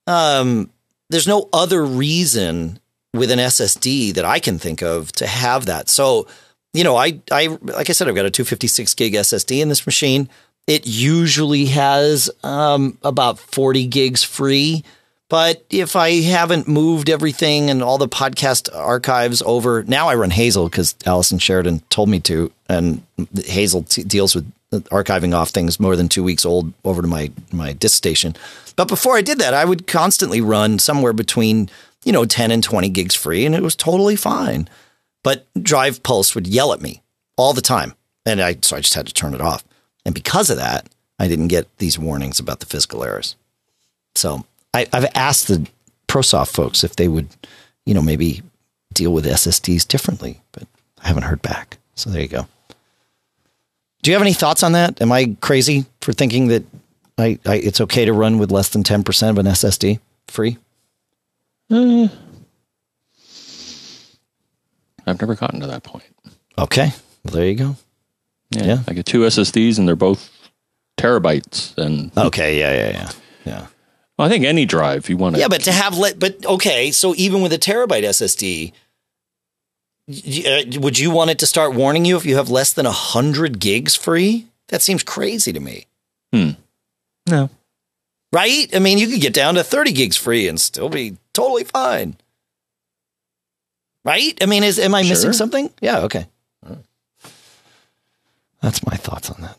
[0.06, 0.70] um,
[1.10, 2.80] there's no other reason
[3.12, 5.88] with an SSD that I can think of to have that.
[5.88, 6.26] So,
[6.72, 9.86] you know, I, I, like I said, I've got a 256 gig SSD in this
[9.86, 10.28] machine.
[10.66, 14.84] It usually has um, about 40 gigs free.
[15.28, 20.30] But if I haven't moved everything and all the podcast archives over, now I run
[20.30, 22.52] Hazel because Allison Sheridan told me to.
[22.68, 23.02] And
[23.44, 24.50] Hazel t- deals with
[24.90, 28.36] archiving off things more than two weeks old over to my, my disk station.
[28.76, 31.70] But before I did that, I would constantly run somewhere between,
[32.04, 34.68] you know, 10 and 20 gigs free, and it was totally fine.
[35.22, 37.02] But Drive Pulse would yell at me
[37.36, 37.94] all the time.
[38.26, 39.64] And I, so I just had to turn it off.
[40.04, 40.88] And because of that,
[41.18, 43.36] I didn't get these warnings about the physical errors.
[44.14, 45.66] So I, I've asked the
[46.08, 47.28] ProSoft folks if they would,
[47.86, 48.42] you know, maybe
[48.92, 50.64] deal with SSDs differently, but
[51.02, 51.78] I haven't heard back.
[51.94, 52.46] So there you go.
[54.02, 55.00] Do you have any thoughts on that?
[55.00, 56.64] Am I crazy for thinking that
[57.16, 59.98] I, I it's okay to run with less than 10% of an SSD
[60.28, 60.58] free?
[61.70, 62.08] Uh.
[65.06, 66.04] I've never gotten to that point.
[66.58, 66.92] Okay.
[67.24, 67.76] Well, there you go.
[68.50, 68.78] Yeah, Yeah.
[68.88, 70.30] I get two SSDs and they're both
[70.98, 71.76] terabytes.
[71.78, 72.58] And Okay.
[72.58, 72.72] Yeah.
[72.74, 72.90] Yeah.
[72.92, 73.10] Yeah.
[73.46, 73.66] Yeah.
[74.18, 75.40] well, I think any drive you want to.
[75.40, 78.72] Yeah, but to have let, but okay, so even with a terabyte SSD,
[80.08, 83.58] uh, would you want it to start warning you if you have less than hundred
[83.58, 84.46] gigs free?
[84.68, 85.86] That seems crazy to me,
[86.32, 86.50] Hmm.
[87.28, 87.50] no.
[88.32, 88.68] right?
[88.74, 92.16] I mean, you could get down to thirty gigs free and still be totally fine,
[94.04, 94.36] right?
[94.42, 95.70] I mean, is am I missing something?
[95.80, 96.26] Yeah, okay.
[98.64, 99.58] That's my thoughts on that.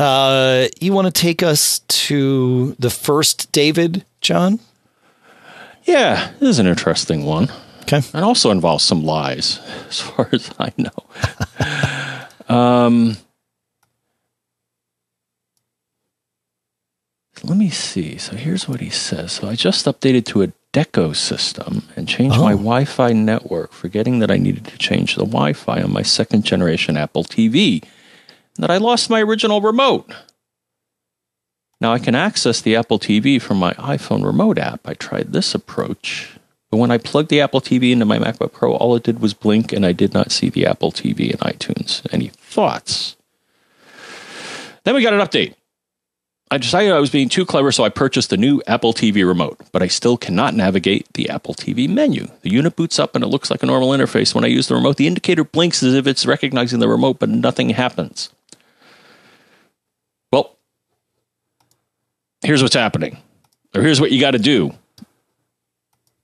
[0.00, 4.60] Uh, you want to take us to the first David, John?
[5.82, 7.50] Yeah, this is an interesting one.
[7.82, 7.98] Okay.
[7.98, 9.58] It also involves some lies,
[9.88, 10.94] as far as I know.
[12.56, 13.16] um,
[17.42, 18.16] let me see.
[18.18, 19.32] So here's what he says.
[19.32, 22.56] So I just updated to a Deco system and changed my Oh.
[22.56, 26.44] Wi Fi network, forgetting that I needed to change the Wi Fi on my second
[26.44, 27.80] generation Apple TV,
[28.56, 30.12] and that I lost my original remote.
[31.80, 34.80] Now I can access the Apple TV from my iPhone remote app.
[34.88, 36.36] I tried this approach,
[36.70, 39.32] but when I plugged the Apple TV into my MacBook Pro, all it did was
[39.32, 42.04] blink and I did not see the Apple TV in iTunes.
[42.12, 43.16] Any thoughts?
[44.82, 45.54] Then we got an update.
[46.50, 49.58] I decided I was being too clever, so I purchased a new Apple TV remote,
[49.72, 52.28] but I still cannot navigate the Apple TV menu.
[52.42, 54.34] The unit boots up and it looks like a normal interface.
[54.34, 57.28] When I use the remote, the indicator blinks as if it's recognizing the remote, but
[57.30, 58.30] nothing happens.
[60.32, 60.56] Well,
[62.42, 63.16] here's what's happening,
[63.74, 64.74] or here's what you got to do.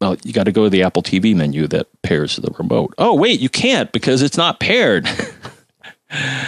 [0.01, 2.95] Well, you got to go to the Apple TV menu that pairs the remote.
[2.99, 5.09] Oh, wait, you can't because it's not paired.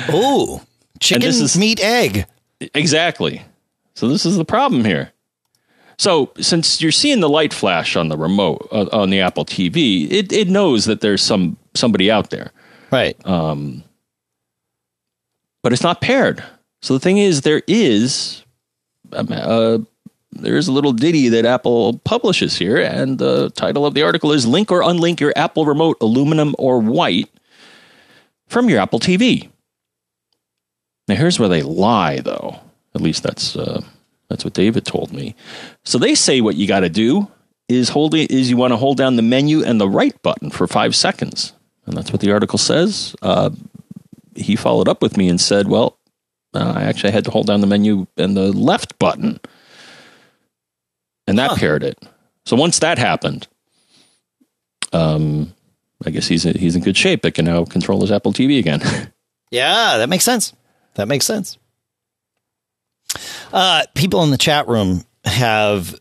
[0.09, 0.61] Oh,
[0.99, 2.27] chicken is- meat egg.
[2.75, 3.43] Exactly.
[3.95, 5.13] So this is the problem here.
[5.99, 10.11] So since you're seeing the light flash on the remote uh, on the Apple TV,
[10.11, 12.51] it, it knows that there's some somebody out there,
[12.91, 13.17] Right.
[15.63, 16.43] but it's not paired.
[16.81, 18.43] So the thing is, there is
[19.13, 19.79] um, uh,
[20.33, 24.47] there's a little ditty that Apple publishes here, and the title of the article is
[24.47, 27.29] "Link or Unlink Your Apple Remote, Aluminum or White,
[28.49, 29.51] from Your Apple TV."
[31.09, 32.59] Now, here's where they lie, though.
[32.95, 33.83] At least that's uh,
[34.29, 35.35] that's what David told me.
[35.85, 37.29] So they say what you got to do
[37.69, 40.51] is hold it, is you want to hold down the menu and the right button
[40.51, 41.55] for five seconds,
[41.87, 43.15] and that's what the article says.
[43.23, 43.51] Uh,
[44.35, 45.97] he followed up with me and said, "Well,
[46.55, 49.41] uh, I actually had to hold down the menu and the left button,
[51.27, 51.57] and that Huh.
[51.57, 51.99] paired it.
[52.45, 53.47] So once that happened,
[54.93, 55.55] um,
[56.05, 57.25] I guess he's he's in good shape.
[57.25, 58.83] It can now control his Apple TV again."
[59.55, 60.55] Yeah, that makes sense.
[60.95, 61.59] That makes sense.
[63.53, 65.99] Uh, people in the chat room have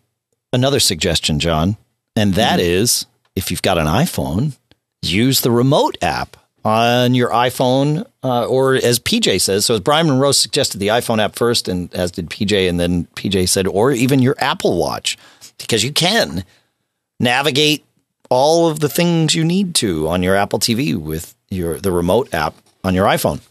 [0.54, 1.78] another suggestion, John,
[2.16, 3.06] and that is
[3.36, 4.58] if you've got an iPhone,
[5.02, 9.66] use the remote app on your iPhone, uh, or as PJ says.
[9.66, 13.06] So as Brian Monroe suggested, the iPhone app first, and as did PJ, and then
[13.16, 15.18] PJ said, or even your Apple Watch,
[15.58, 16.44] because you can
[17.20, 17.84] navigate
[18.30, 22.34] all of the things you need to on your Apple TV with your the remote
[22.34, 23.42] app on your iPhone.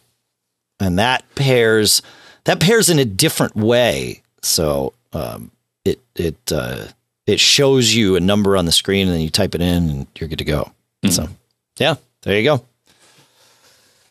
[0.79, 2.01] And that pairs
[2.51, 4.23] that pairs in a different way.
[4.43, 5.53] So um,
[5.85, 6.87] it it uh,
[7.27, 10.07] it shows you a number on the screen and then you type it in and
[10.19, 10.73] you're good to go.
[11.09, 11.29] So
[11.79, 12.65] yeah, there you go.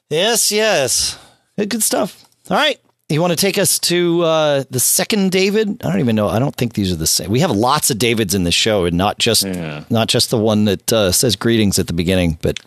[0.10, 1.20] Yes, yes.
[1.58, 2.26] Good stuff.
[2.50, 2.80] All right.
[3.10, 5.84] You want to take us to uh, the second David?
[5.84, 6.30] I don't even know.
[6.30, 7.30] I don't think these are the same.
[7.30, 9.84] We have lots of Davids in the show, and not just Yeah.
[9.90, 12.38] not just the one that uh, says greetings at the beginning.
[12.42, 12.60] But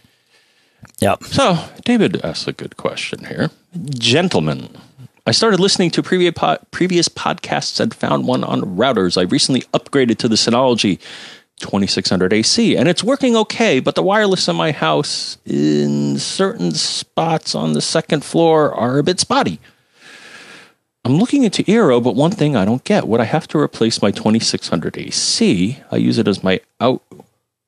[1.00, 3.50] yeah, So, David asks a good question here.
[3.98, 4.68] Gentlemen,
[5.26, 9.16] I started listening to previous, po- previous podcasts and found one on routers.
[9.16, 10.98] I recently upgraded to the Synology
[11.60, 17.54] 2600 AC, and it's working okay, but the wireless in my house in certain spots
[17.54, 19.60] on the second floor are a bit spotty.
[21.04, 24.02] I'm looking into Eero, but one thing I don't get would I have to replace
[24.02, 25.78] my 2600 AC?
[25.90, 27.02] I use it as my out,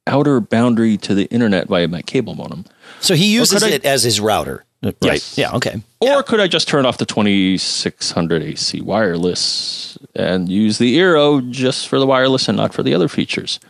[0.08, 2.64] outer boundary to the internet via my cable modem.
[3.00, 4.96] so he uses could I- it as his router, right?
[5.02, 5.38] Yes.
[5.38, 5.52] Yeah.
[5.52, 5.82] Okay.
[6.00, 11.88] Or could I just turn off the 2600 AC wireless and use the Eero just
[11.88, 13.60] for the wireless and not for the other features?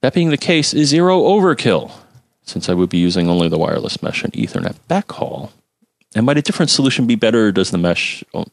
[0.00, 1.92] That being the case, is Eero overkill
[2.42, 5.50] since I would be using only the wireless mesh and Ethernet backhaul?
[6.14, 7.46] And might a different solution be better?
[7.46, 8.22] Or does the mesh?
[8.34, 8.44] Oh,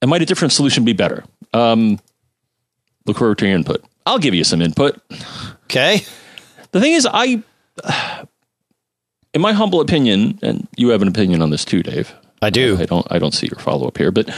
[0.00, 1.24] and might a different solution be better?
[1.52, 1.98] Um,
[3.06, 3.84] look forward to your input.
[4.04, 5.00] I'll give you some input.
[5.64, 6.02] Okay.
[6.70, 7.42] The thing is, I,
[9.36, 12.14] in my humble opinion, and you have an opinion on this too, Dave.
[12.40, 12.78] I do.
[12.80, 13.06] I don't.
[13.10, 14.30] I don't see your follow up here, but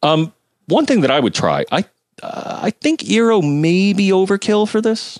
[0.00, 0.32] um,
[0.66, 1.84] one thing that I would try, I,
[2.22, 5.18] uh, I think Eero may be overkill for this.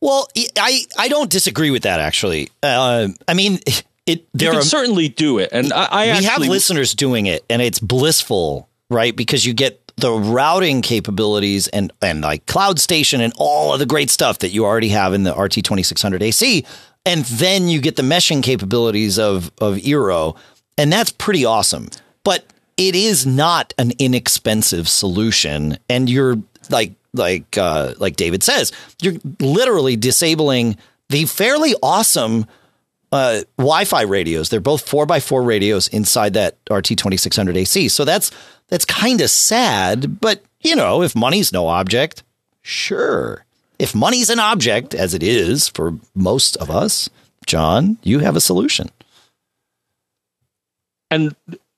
[0.00, 2.50] Well, I I don't disagree with that actually.
[2.62, 3.58] Uh, I mean,
[4.06, 7.26] it You can are certainly do it, and I, I we actually have listeners doing
[7.26, 9.16] it, and it's blissful, right?
[9.16, 13.86] Because you get the routing capabilities and and like Cloud Station and all of the
[13.86, 16.64] great stuff that you already have in the RT twenty six hundred AC,
[17.06, 20.36] and then you get the meshing capabilities of of Eero,
[20.78, 21.88] and that's pretty awesome.
[22.22, 22.44] But
[22.76, 26.36] it is not an inexpensive solution, and you're
[26.70, 30.76] like like uh, like David says, you're literally disabling
[31.08, 32.46] the fairly awesome
[33.12, 34.48] uh, Wi-Fi radios.
[34.48, 37.88] They're both four x four radios inside that RT twenty six hundred AC.
[37.88, 38.30] So that's
[38.68, 42.22] that's kind of sad, but you know, if money's no object,
[42.62, 43.44] sure.
[43.78, 47.10] If money's an object, as it is for most of us,
[47.46, 48.90] John, you have a solution.
[51.10, 51.34] and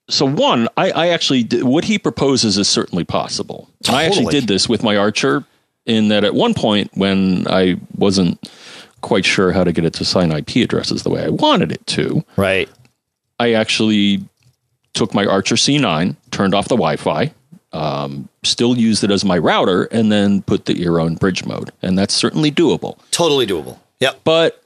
[0.08, 3.68] so one, I, I actually did, what he proposes is certainly possible.
[3.88, 5.44] And I actually did this with my Archer,
[5.84, 8.48] in that at one point when I wasn't
[9.00, 11.84] quite sure how to get it to sign IP addresses the way I wanted it
[11.88, 12.68] to, Right.
[13.38, 14.24] I actually
[14.94, 17.32] took my Archer C9, turned off the Wi-Fi,
[17.72, 21.72] um, still use it as my router, and then put the Eero in bridge mode,
[21.82, 22.98] and that's certainly doable.
[23.10, 23.78] Totally doable.
[24.00, 24.20] Yep.
[24.24, 24.62] But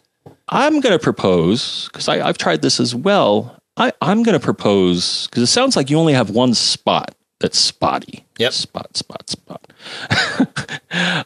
[0.48, 3.56] I'm going to propose because I've tried this as well.
[3.76, 7.58] I, I'm going to propose because it sounds like you only have one spot that's
[7.58, 8.24] spotty.
[8.38, 8.52] Yep.
[8.52, 9.72] Spot, spot, spot.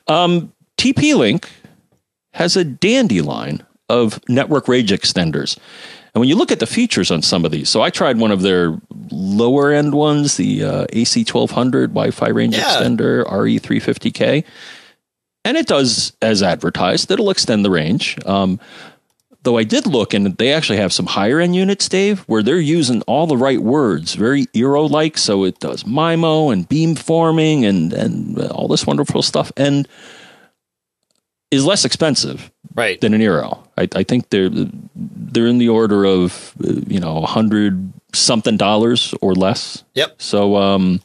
[0.08, 1.48] um, TP Link
[2.34, 5.58] has a dandy line of network range extenders.
[6.14, 8.30] And when you look at the features on some of these, so I tried one
[8.30, 8.78] of their
[9.10, 12.62] lower end ones, the uh, AC1200 Wi Fi range Yeah.
[12.64, 14.44] extender RE350K,
[15.44, 17.10] and it does as advertised.
[17.10, 18.16] It'll extend the range.
[18.24, 18.60] Um,
[19.42, 22.58] though I did look, and they actually have some higher end units, Dave, where they're
[22.60, 25.18] using all the right words, very Eero like.
[25.18, 29.88] So it does MIMO and beamforming and and all this wonderful stuff, and
[31.54, 33.00] is less expensive Right.
[33.00, 33.58] than an Eero.
[33.78, 34.50] I, I think they're
[34.94, 36.52] they're in the order of
[36.88, 39.84] you know a hundred something dollars or less.
[39.94, 40.20] Yep.
[40.20, 41.00] So um,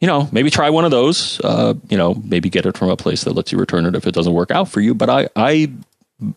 [0.00, 1.40] you know, maybe try one of those.
[1.44, 4.06] Uh, you know, maybe get it from a place that lets you return it if
[4.06, 4.94] it doesn't work out for you.
[4.94, 5.70] But I I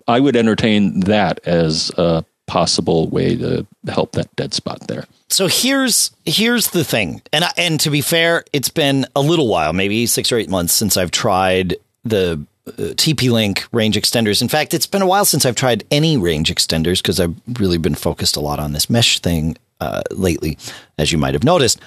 [0.08, 5.06] I would entertain that as a possible way to help that dead spot there.
[5.30, 9.48] So here's here's the thing, and I, and to be fair, it's been a little
[9.48, 14.42] while, maybe six or eight months since I've tried the uh, TP Link range extenders.
[14.42, 17.78] In fact, it's been a while since I've tried any range extenders because I've really
[17.78, 20.58] been focused a lot on this mesh thing uh, lately,
[20.98, 21.80] as you might have noticed.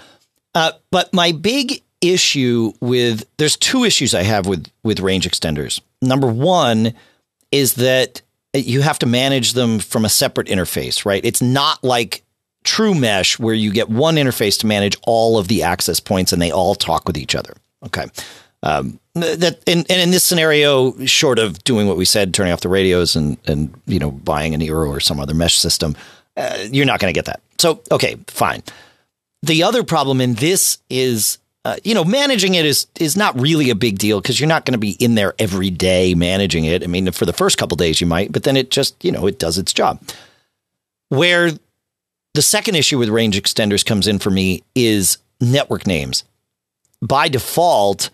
[0.55, 5.81] Uh, but my big issue with there's two issues I have with with range extenders.
[6.03, 6.95] Number one
[7.51, 8.23] is that
[8.55, 11.25] you have to manage them from a separate interface, right?
[11.25, 12.23] It's not like
[12.65, 16.43] true mesh where you get one interface to manage all of the access points and
[16.43, 17.55] they all talk with each other.
[17.85, 18.07] Okay.
[18.63, 22.61] Um, that and, and in this scenario, short of doing what we said, turning off
[22.61, 25.97] the radios and and you know buying an Eero or some other mesh system,
[26.37, 27.41] uh, you're not going to get that.
[27.59, 28.63] So okay, fine.
[29.43, 33.71] The other problem in this is, uh, you know, managing it is is not really
[33.71, 36.83] a big deal because you're not going to be in there every day managing it.
[36.83, 39.27] I mean, for the first couple days you might, but then it just you know
[39.27, 40.01] it does its job.
[41.09, 41.53] Where
[42.35, 46.25] the second issue with range extenders comes in for me is network names.
[47.01, 48.11] By default,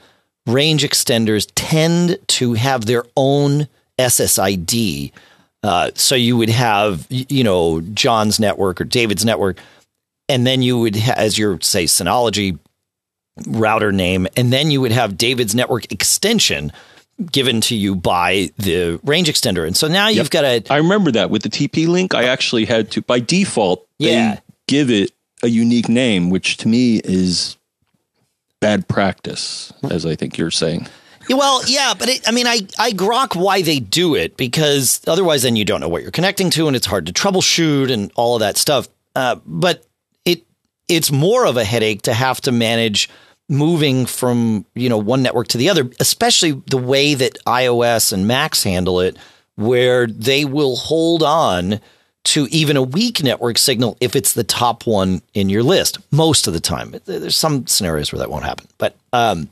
[0.47, 3.69] range extenders tend to have their own
[3.99, 5.13] SSID.
[5.63, 9.59] Uh, so you would have, you know, John's network or David's network,
[10.29, 12.59] and then you would, ha- as your say, Synology
[13.47, 16.73] router name, and then you would have David's network extension
[17.31, 19.67] given to you by the range extender.
[19.67, 22.15] And so now you've got a I remember that with the TP link.
[22.15, 23.87] I actually had to by default.
[23.99, 24.35] Yeah.
[24.35, 25.13] They give it
[25.43, 27.57] a unique name, which to me is
[28.63, 30.87] bad practice, as I think you're saying.
[31.29, 35.43] Well, yeah, but it, I mean, I, I grok why they do it because otherwise,
[35.43, 38.37] then you don't know what you're connecting to, and it's hard to troubleshoot and all
[38.37, 38.89] of that stuff.
[39.15, 39.85] Uh, but
[40.25, 40.45] it
[40.89, 43.11] it's more of a headache to have to manage
[43.49, 48.27] moving from you know one network to the other, especially the way that iOS and
[48.27, 49.17] Macs handle it,
[49.57, 51.81] where they will hold on
[52.25, 55.99] to even a weak network signal if it's the top one in your list.
[56.13, 58.97] Most of the time, there's some scenarios where that won't happen, but.
[59.13, 59.49] Um,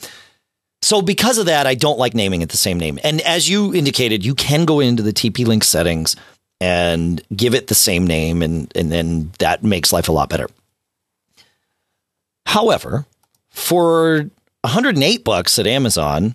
[0.83, 2.99] so because of that, I don't like naming it the same name.
[3.05, 6.17] And as you indicated, you can go into the TP Link settings
[6.61, 10.49] and give it the same name, and and then that makes life a lot better.
[12.47, 13.07] However,
[13.49, 14.31] for
[14.63, 16.35] 108 bucks at Amazon,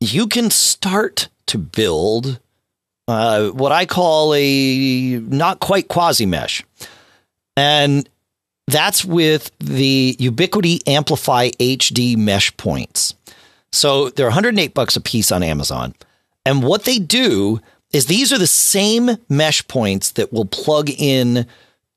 [0.00, 2.38] you can start to build
[3.08, 6.62] uh, what I call a not quite quasi mesh,
[7.56, 8.08] and
[8.66, 13.14] that's with the Ubiquiti AmpliFi HD mesh points.
[13.72, 15.94] So they're 108 bucks a piece on Amazon.
[16.46, 17.60] And what they do
[17.92, 21.46] is these are the same mesh points that will plug in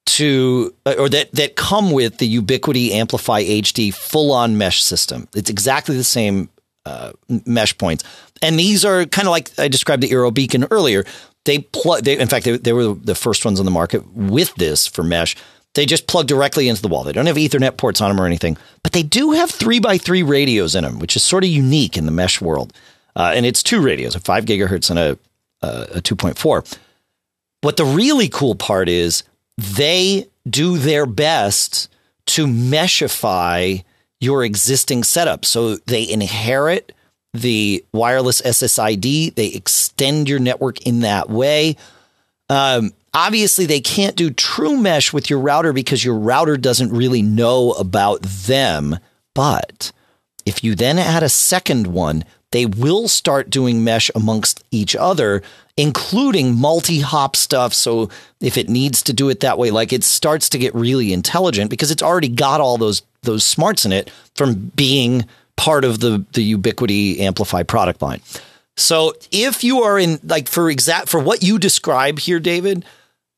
[0.05, 5.27] to or that that come with the Ubiquiti AmpliFi HD full on mesh system.
[5.35, 6.49] It's exactly the same
[6.85, 7.11] uh,
[7.45, 8.03] mesh points,
[8.41, 11.05] and these are kind of like I described the Eero Beacon earlier.
[11.45, 12.03] They plug.
[12.03, 15.03] They, in fact, they, they were the first ones on the market with this for
[15.03, 15.35] mesh.
[15.75, 17.03] They just plug directly into the wall.
[17.03, 19.97] They don't have Ethernet ports on them or anything, but they do have three by
[19.97, 22.73] three radios in them, which is sort of unique in the mesh world.
[23.15, 25.17] Uh, and it's two radios, a five gigahertz and a
[25.61, 26.63] a, a two point four.
[27.61, 29.23] What the really cool part is
[29.57, 31.89] they do their best
[32.27, 33.83] to meshify
[34.19, 35.45] your existing setup.
[35.45, 36.91] So they inherit
[37.41, 41.75] the wireless SSID, they extend your network in that way.
[42.49, 47.21] Um, obviously, they can't do true mesh with your router because your router doesn't really
[47.21, 48.97] know about them.
[49.33, 49.91] But
[50.45, 55.41] if you then add a second one, they will start doing mesh amongst each other,
[55.75, 57.73] including multi hop stuff.
[57.73, 58.09] So
[58.39, 61.69] if it needs to do it that way, like it starts to get really intelligent
[61.69, 65.25] because it's already got all those those smarts in it from being
[65.57, 68.21] part of the the Ubiquiti AmpliFi product line.
[68.77, 72.85] So if you are in like for exact for what you describe here, David,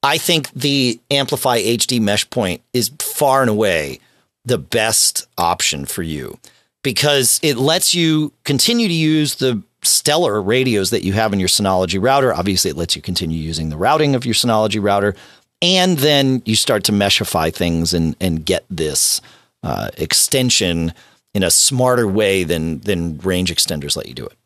[0.04, 4.00] I think the AmpliFi HD mesh point is far and away
[4.46, 6.38] the best option for you
[6.84, 11.50] because it lets you continue to use the stellar radios that you have in your
[11.50, 12.34] Synology router.
[12.34, 15.16] Obviously, it lets you continue using the routing of your Synology router.
[15.62, 19.22] And then you start to meshify things and, and get this
[19.62, 20.94] uh, extension
[21.34, 24.38] in a smarter way than, than range extenders let you do it.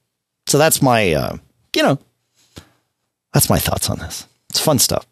[0.47, 1.38] So that's my, uh,
[1.76, 1.99] you know,
[3.34, 4.27] that's my thoughts on this.
[4.49, 5.05] It's fun stuff.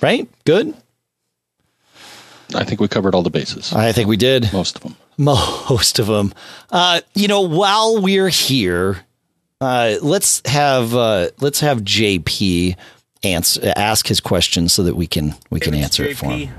[0.00, 0.28] Right?
[0.44, 0.74] Good?
[2.54, 3.72] I think we covered all the bases.
[3.72, 4.52] I think we did.
[4.52, 4.96] Most of them.
[5.18, 6.32] Most of them.
[6.70, 9.04] Uh, you know, while we're here,
[9.60, 12.76] uh, let's have uh, let's have JP
[13.22, 16.54] answer, ask his question so that we can we can It's answer it for him.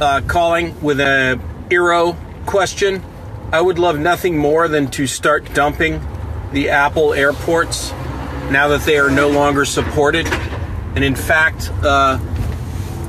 [0.00, 1.40] Uh, calling with a
[1.70, 3.02] Eero question.
[3.50, 6.00] I would love nothing more than to start dumping
[6.52, 7.90] the Apple airports
[8.50, 10.26] now that they are no longer supported.
[10.94, 12.18] And in fact, uh,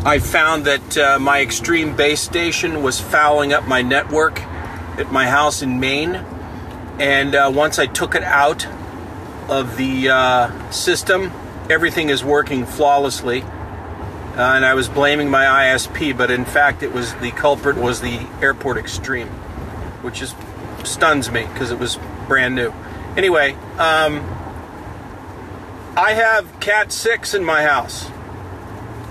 [0.06, 5.28] I found that uh, my extreme base station was fouling up my network at my
[5.28, 6.16] house in Maine.
[6.98, 8.66] And uh, once I took it out
[9.50, 11.32] of the uh, system,
[11.70, 13.44] everything is working flawlessly.
[14.36, 18.02] Uh, and I was blaming my ISP, but in fact, it was the culprit was
[18.02, 19.30] the Airport Extreme,
[20.02, 20.36] which just
[20.84, 21.98] stuns me because it was
[22.28, 22.74] brand new.
[23.16, 24.20] Anyway, um,
[25.96, 28.10] I have Cat six in my house.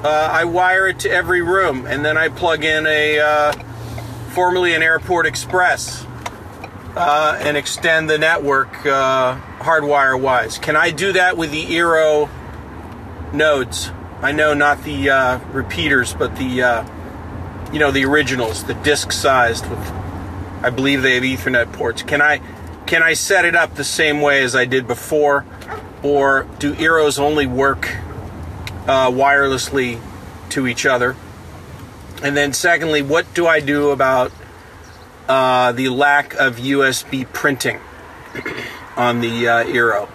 [0.02, 3.52] Uh, I wire it to every room, and then I plug in a uh,
[4.34, 6.05] formerly an Airport Express
[6.96, 10.59] uh, and extend the network uh, hardwire wise.
[10.59, 12.28] Can I do that with the Eero
[13.32, 13.90] nodes?
[14.20, 19.12] I know not the uh, repeaters, but the uh, you know the originals, the disc
[19.12, 19.93] sized with.
[20.62, 22.03] I believe they have Ethernet ports.
[22.03, 22.41] Can I
[22.86, 25.45] can I set it up the same way as I did before,
[26.03, 27.97] or do Eeros only work
[28.86, 30.01] uh, wirelessly
[30.51, 31.16] to each other?
[32.23, 34.32] And then, secondly, what do I do about
[35.28, 37.81] uh, the lack of USB printing
[38.97, 40.09] on the uh, Eero?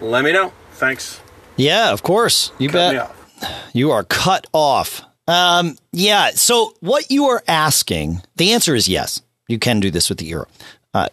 [0.00, 0.52] Let me know.
[0.72, 1.20] Thanks.
[1.58, 2.52] Yeah, of course.
[2.58, 3.50] You Cut bet.
[3.74, 5.02] You are cut off.
[5.26, 6.30] Um, yeah.
[6.30, 9.20] So what you are asking, the answer is yes.
[9.48, 10.46] You can do this with the Eero.
[10.94, 11.08] Uh,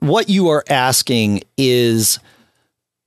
[0.00, 2.18] what you are asking is,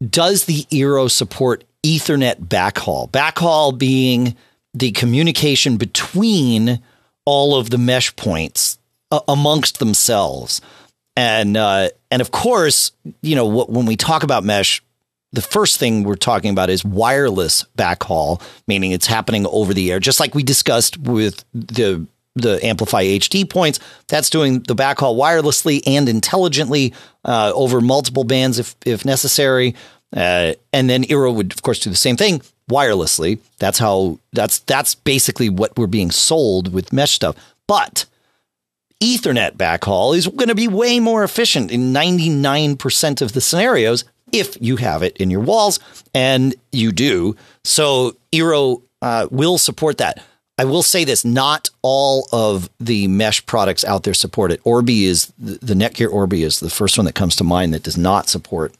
[0.07, 3.09] does the Eero support Ethernet backhaul?
[3.11, 4.35] Backhaul being
[4.73, 6.81] the communication between
[7.25, 8.77] all of the mesh points
[9.11, 10.61] uh, amongst themselves.
[11.15, 12.91] And uh, and of course,
[13.21, 14.81] you know, wh- when we talk about mesh,
[15.33, 19.99] the first thing we're talking about is wireless backhaul, meaning it's happening over the air,
[19.99, 22.05] just like we discussed with the
[22.35, 23.79] the AmpliFi HD points.
[24.07, 26.93] That's doing the backhaul wirelessly and intelligently
[27.25, 29.75] uh, over multiple bands if if necessary.
[30.15, 33.39] Uh, and then Eero would, of course, do the same thing wirelessly.
[33.57, 37.35] That's how that's that's basically what we're being sold with mesh stuff.
[37.67, 38.05] But
[39.01, 44.57] Ethernet backhaul is going to be way more efficient in 99% of the scenarios if
[44.59, 45.79] you have it in your walls,
[46.13, 47.37] and you do.
[47.63, 50.21] So Eero uh, will support that.
[50.57, 54.59] I will say this: not all of the mesh products out there support it.
[54.65, 57.97] Orbi is the Netgear Orbi is the first one that comes to mind that does
[57.97, 58.73] not support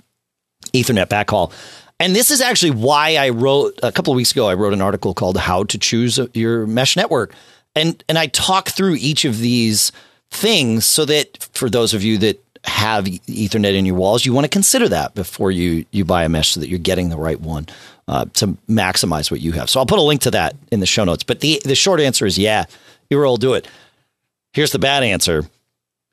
[0.73, 1.51] Ethernet backhaul.
[1.99, 4.49] And this is actually why I wrote a couple of weeks ago.
[4.49, 7.33] I wrote an article called "How to Choose Your Mesh Network,"
[7.75, 9.91] and and I talk through each of these
[10.29, 14.45] things so that for those of you that have Ethernet in your walls, you want
[14.45, 17.39] to consider that before you you buy a mesh so that you're getting the right
[17.39, 17.67] one
[18.07, 19.69] uh, to maximize what you have.
[19.69, 21.23] So I'll put a link to that in the show notes.
[21.23, 22.65] But the the short answer is yeah,
[23.11, 23.67] Eero will do it.
[24.53, 25.45] Here's the bad answer: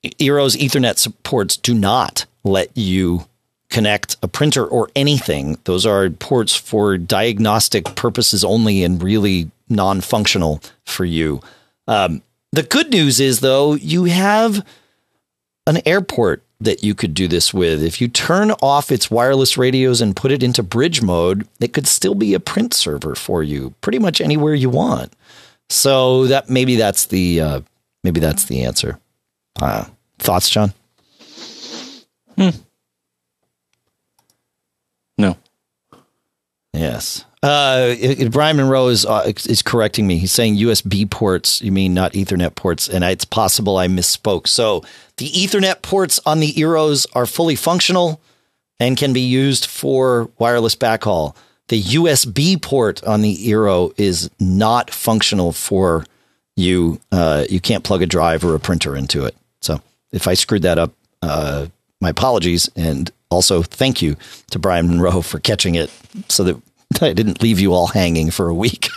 [0.03, 3.27] Eero's Ethernet supports do not let you
[3.69, 5.57] connect a printer or anything.
[5.63, 11.41] Those are ports for diagnostic purposes only and really non-functional for you.
[11.87, 12.21] Um,
[12.51, 14.65] the good news is though, you have
[15.67, 17.83] an airport that you could do this with.
[17.83, 21.87] If you turn off its wireless radios and put it into bridge mode, it could
[21.87, 25.13] still be a print server for you pretty much anywhere you want.
[25.69, 27.61] So that maybe that's the uh,
[28.03, 28.99] maybe that's the answer.
[29.59, 29.85] Uh,
[30.19, 30.73] thoughts, John?
[32.37, 32.49] Hmm.
[35.17, 35.37] No.
[36.73, 37.25] Yes.
[37.43, 37.95] Uh,
[38.29, 40.17] Brian Monroe is uh, is correcting me.
[40.17, 41.61] He's saying USB ports.
[41.61, 42.87] You mean not Ethernet ports?
[42.87, 44.47] And it's possible I misspoke.
[44.47, 44.83] So
[45.17, 48.21] the Ethernet ports on the Eeros are fully functional
[48.79, 51.35] and can be used for wireless backhaul.
[51.69, 56.05] The USB port on the Eero is not functional for
[56.55, 56.99] you.
[57.11, 59.35] Uh, you can't plug a drive or a printer into it.
[59.61, 59.81] So
[60.11, 61.67] if I screwed that up, uh,
[62.01, 62.69] my apologies.
[62.75, 64.17] And also thank you
[64.49, 65.89] to Brian Monroe for catching it
[66.27, 66.61] so that
[67.01, 68.89] I didn't leave you all hanging for a week.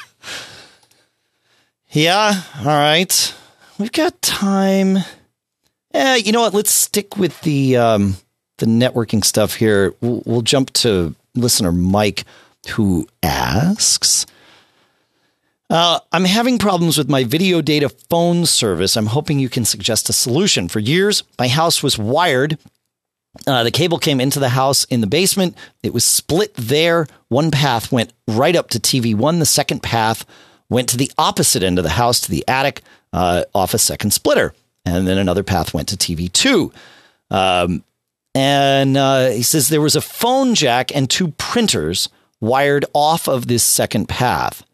[1.91, 3.35] yeah, all right.
[3.79, 4.99] We've got time.
[5.93, 6.55] Yeah, you know what?
[6.55, 8.17] Let's stick with the um,
[8.59, 9.95] the networking stuff here.
[10.01, 12.25] We'll, we'll jump to listener Mike,
[12.71, 14.27] who asks.
[15.71, 18.97] Uh, I'm having problems with my video data phone service.
[18.97, 20.69] I'm hoping you can suggest a solution.
[20.69, 22.59] For years, my house was wired.
[23.47, 25.57] Uh, the cable came into the house in the basement.
[25.83, 27.07] It was split there.
[27.29, 29.39] One path went right up to TV one.
[29.39, 30.25] The second path
[30.71, 32.83] went to the opposite end of the house to the attic
[33.13, 34.55] uh, off a second splitter.
[34.85, 36.73] And then another path went to TV two.
[37.31, 37.83] Um,
[38.35, 42.09] and uh, he says there was a phone jack and two printers
[42.41, 44.65] wired off of this second path.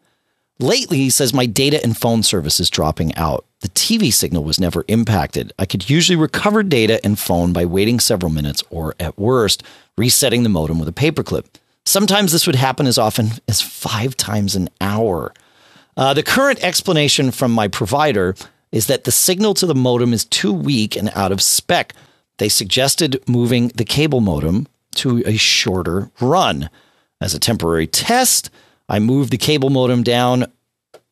[0.61, 3.45] Lately, he says my data and phone service is dropping out.
[3.61, 5.51] The TV signal was never impacted.
[5.57, 9.63] I could usually recover data and phone by waiting several minutes or, at worst,
[9.97, 11.45] resetting the modem with a paperclip.
[11.83, 15.33] Sometimes this would happen as often as five times an hour.
[15.97, 18.35] Uh, the current explanation from my provider
[18.71, 21.93] is that the signal to the modem is too weak and out of spec.
[22.37, 26.69] They suggested moving the cable modem to a shorter run.
[27.19, 28.51] As a temporary test,
[28.91, 30.51] I moved the cable modem down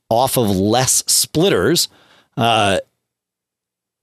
[0.09, 1.87] off of less splitters,
[2.35, 2.79] uh,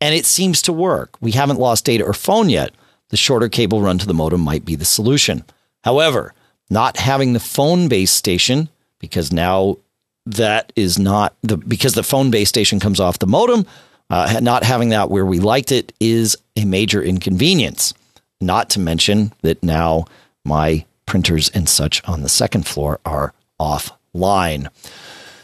[0.00, 1.10] and it seems to work.
[1.20, 2.72] We haven't lost data or phone yet.
[3.10, 5.44] The shorter cable run to the modem might be the solution.
[5.84, 6.32] However,
[6.70, 9.76] not having the phone base station, because now
[10.24, 13.66] that is not the because the phone base station comes off the modem,
[14.08, 17.92] uh, not having that where we liked it is a major inconvenience.
[18.40, 20.06] Not to mention that now
[20.46, 24.68] my printers and such on the second floor are offline.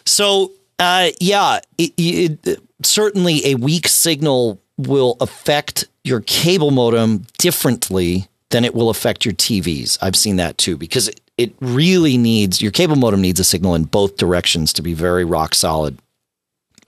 [0.05, 8.29] So, uh, yeah, it, it, certainly a weak signal will affect your cable modem differently
[8.51, 9.99] than it will affect your TVs.
[10.03, 13.75] I've seen that too because it, it really needs your cable modem needs a signal
[13.75, 15.99] in both directions to be very rock solid.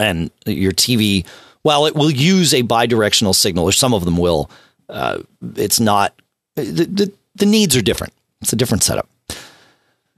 [0.00, 1.24] And your TV,
[1.62, 4.50] well, it will use a bidirectional signal, or some of them will.
[4.88, 5.20] Uh,
[5.54, 6.20] it's not
[6.56, 8.12] the, the the needs are different.
[8.42, 9.08] It's a different setup.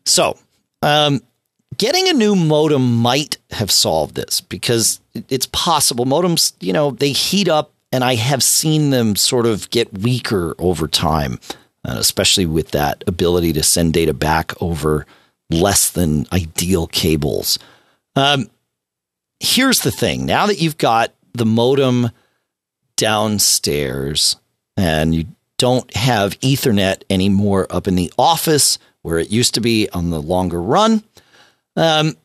[0.06, 0.38] So,
[0.82, 1.20] um,
[1.76, 6.04] getting a new modem might have solved this because it's possible.
[6.04, 10.54] Modems, you know, they heat up, and I have seen them sort of get weaker
[10.58, 11.38] over time,
[11.84, 15.06] uh, especially with that ability to send data back over
[15.50, 17.58] less than ideal cables.
[18.16, 18.50] Um,
[19.40, 22.10] here's the thing now that you've got the modem
[22.96, 24.36] downstairs
[24.76, 25.26] and you
[25.58, 30.20] don't have Ethernet anymore up in the office where it used to be on the
[30.20, 31.04] longer run.
[31.76, 32.16] Um,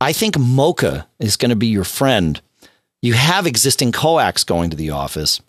[0.00, 2.40] I think MoCA is going to be your friend.
[3.02, 5.40] You have existing coax going to the office,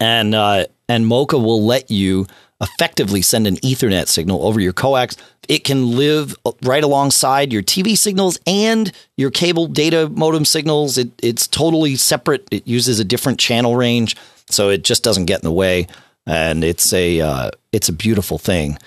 [0.00, 2.26] and uh, and MoCA will let you
[2.62, 5.14] effectively send an Ethernet signal over your coax.
[5.46, 10.96] It can live right alongside your TV signals and your cable data modem signals.
[10.96, 12.48] It, it's totally separate.
[12.50, 14.16] It uses a different channel range,
[14.48, 15.86] so it just doesn't get in the way
[16.26, 18.78] and it's a uh, it's a beautiful thing.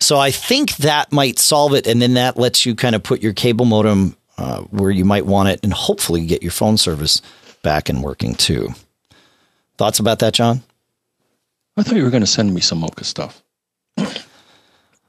[0.00, 3.20] So I think that might solve it, and then that lets you kind of put
[3.20, 7.20] your cable modem uh, where you might want it, and hopefully get your phone service
[7.62, 8.70] back and working too.
[9.76, 10.62] Thoughts about that, John?
[11.76, 13.42] I thought you were going to send me some MoCA stuff.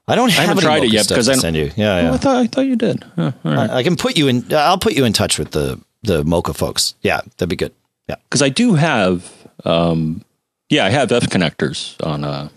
[0.07, 1.71] I don't have I haven't tried it yet because I send you.
[1.75, 2.09] Yeah, yeah.
[2.11, 3.03] Oh, I thought I thought you did.
[3.17, 4.45] Oh, I, I can put you in.
[4.53, 6.95] I'll put you in touch with the the MoCA folks.
[7.01, 7.73] Yeah, that'd be good.
[8.09, 9.31] Yeah, because I do have
[9.63, 10.25] um,
[10.69, 12.49] yeah, I have F connectors on uh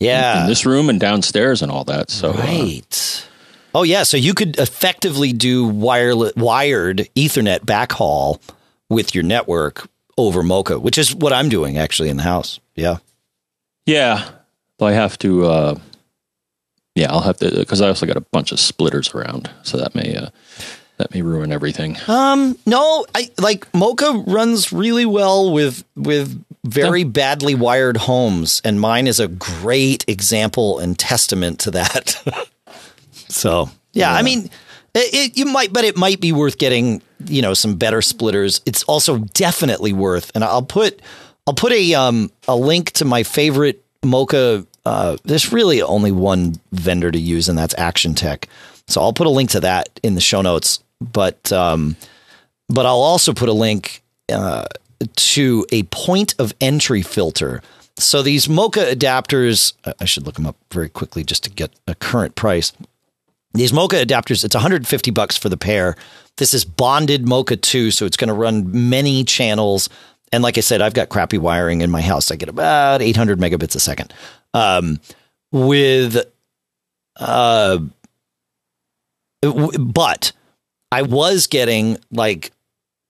[0.00, 2.10] yeah in this room and downstairs and all that.
[2.10, 3.26] So uh, right.
[3.74, 8.40] Uh, oh yeah, so you could effectively do wireless wired Ethernet backhaul
[8.88, 12.60] with your network over MoCA, which is what I'm doing actually in the house.
[12.74, 12.98] Yeah.
[13.86, 14.28] Yeah.
[14.78, 15.46] Well, I have to.
[15.46, 15.78] Uh,
[16.94, 19.94] yeah, I'll have to because I also got a bunch of splitters around, so that
[19.94, 20.30] may uh,
[20.96, 21.96] that may ruin everything.
[22.08, 28.80] Um, no, I like MoCA runs really well with with very badly wired homes, and
[28.80, 32.48] mine is a great example and testament to that.
[33.12, 34.50] so, yeah, yeah, I mean,
[34.94, 38.60] it, it, you might, but it might be worth getting, you know, some better splitters.
[38.66, 41.00] It's also definitely worth, and I'll put,
[41.46, 44.66] I'll put a um a link to my favorite MoCA.
[44.84, 48.44] Uh, there's really only one vendor to use, and that's Actiontec.
[48.86, 50.82] So I'll put a link to that in the show notes.
[51.00, 51.96] But um,
[52.68, 54.66] but I'll also put a link uh,
[55.14, 57.62] to a point of entry filter.
[57.98, 61.94] So these MoCA adapters, I should look them up very quickly just to get a
[61.94, 62.72] current price.
[63.54, 65.96] These MoCA adapters, it's 150 bucks for the pair.
[66.36, 69.88] This is bonded MoCA 2, so it's going to run many channels.
[70.32, 72.30] And like I said, I've got crappy wiring in my house.
[72.30, 74.12] I get about 800 megabits a second.
[74.54, 75.00] Um,
[75.50, 76.24] with
[77.16, 77.78] uh,
[79.40, 80.32] but
[80.92, 82.52] I was getting like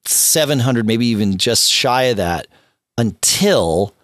[0.08, 2.46] 700, maybe even just shy of that
[2.96, 3.94] until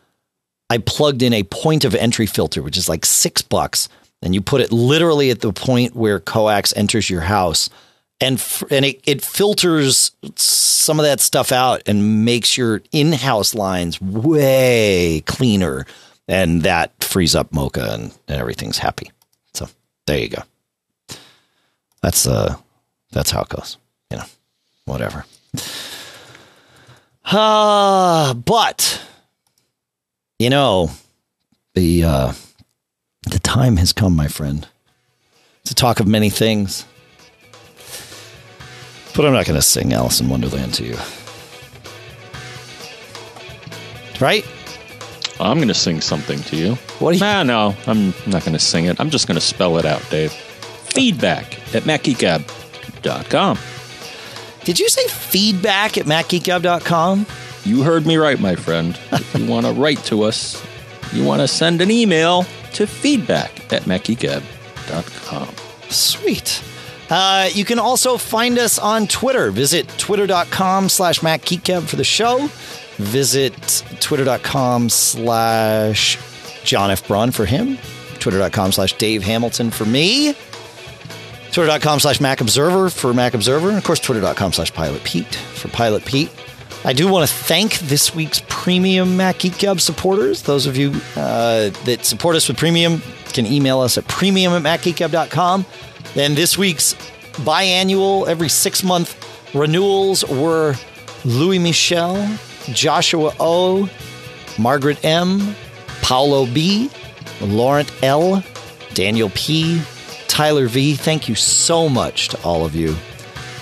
[0.71, 3.89] I plugged in a point of entry filter, which is like six bucks.
[4.23, 7.69] And you put it literally at the point where coax enters your house.
[8.21, 13.13] And, f- and it, it filters some of that stuff out and makes your in
[13.13, 15.87] house lines way cleaner.
[16.27, 19.11] And that frees up MoCA and, and everything's happy.
[19.53, 19.69] So
[20.07, 20.43] there you go.
[22.03, 22.57] That's uh
[23.13, 23.79] that's how it goes.
[24.11, 24.25] You know,
[24.85, 25.25] whatever.
[27.25, 29.01] Uh, but
[30.39, 30.91] you know,
[31.75, 32.33] the uh,
[33.31, 34.67] the time has come, my friend,
[35.65, 36.85] to talk of many things.
[39.17, 40.97] But I'm not going to sing Alice in Wonderland to you.
[44.21, 44.45] Right?
[45.41, 46.75] I'm going to sing something to you.
[46.99, 48.99] What do you- Nah, no, I'm not going to sing it.
[49.01, 50.33] I'm just going to spell it out, Dave.
[50.33, 53.59] Feedback at macgeekgab.com.
[54.65, 57.27] Did you say feedback at macgeekgab.com?
[57.65, 58.99] You heard me right, my friend.
[59.13, 60.65] If you want to write to us,
[61.13, 65.49] you want to send an email to feedback at macgeekgab.com.
[65.91, 66.63] Sweet.
[67.11, 69.51] Uh, you can also find us on Twitter.
[69.51, 72.49] Visit twitter.com slash MacGeekGab for the show.
[72.97, 76.19] Visit twitter.com slash
[76.65, 77.07] John F.
[77.07, 77.79] Braun for him.
[78.19, 80.35] Twitter.com slash Dave Hamilton for me.
[81.55, 83.69] Twitter.com slash Mac Observer for Mac Observer.
[83.69, 86.29] And of course, Twitter.com slash Pilot Pete for Pilot Pete.
[86.85, 90.43] I do want to thank this week's premium Mac Geek Gab supporters.
[90.43, 93.01] Those of you uh, that support us with premium
[93.33, 95.65] can email us at premium at macgeekgab.com.
[96.15, 96.95] Then this week's
[97.45, 99.17] biannual, every six month
[99.55, 100.75] renewals were
[101.25, 102.37] Louis Michel,
[102.73, 103.89] Joshua O,
[104.59, 105.55] Margaret M,
[106.03, 106.91] Paulo B,
[107.41, 108.43] Laurent L,
[108.93, 109.81] Daniel P,
[110.35, 110.97] Tyler V.
[110.97, 112.97] Thank you so much to all of you.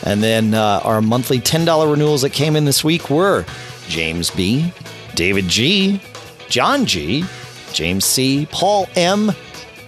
[0.05, 3.45] And then uh, our monthly $10 renewals that came in this week were
[3.89, 4.73] James B,
[5.15, 6.01] David G,
[6.49, 7.27] John G,
[7.75, 9.33] James C, Paul M,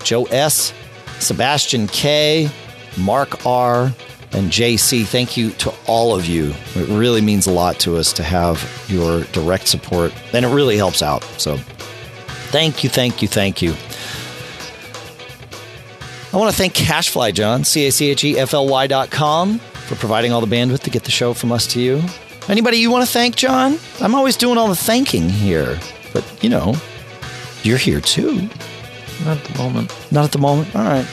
[0.03, 0.75] Joe S,
[1.21, 2.51] Sebastian K,
[2.99, 3.85] Mark R,
[4.33, 5.07] and JC.
[5.07, 6.53] Thank you to all of you.
[6.75, 10.77] It really means a lot to us to have your direct support, and it really
[10.77, 11.25] helps out.
[11.39, 11.57] So
[12.53, 13.75] thank you, thank you, thank you.
[16.35, 19.13] I want to thank CacheFly, John, C A C H E F L Y dot
[19.13, 22.03] com, for providing all the bandwidth to get the show from us to you.
[22.49, 23.79] Anybody you want to thank, John?
[24.01, 25.79] I'm always doing all the thanking here,
[26.13, 26.75] but you know,
[27.63, 28.49] you're here too.
[29.25, 29.95] Not at the moment.
[30.11, 30.75] Not at the moment.
[30.75, 31.07] All right.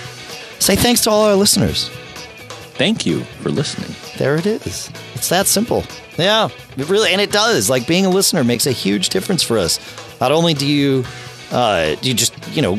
[0.58, 1.90] Say thanks to all our listeners.
[2.74, 3.96] Thank you for listening.
[4.18, 4.90] There it is.
[5.14, 5.84] It's that simple.
[6.18, 7.70] Yeah, it really, and it does.
[7.70, 9.80] Like being a listener makes a huge difference for us.
[10.20, 11.06] Not only do you,
[11.52, 12.76] uh, you just you know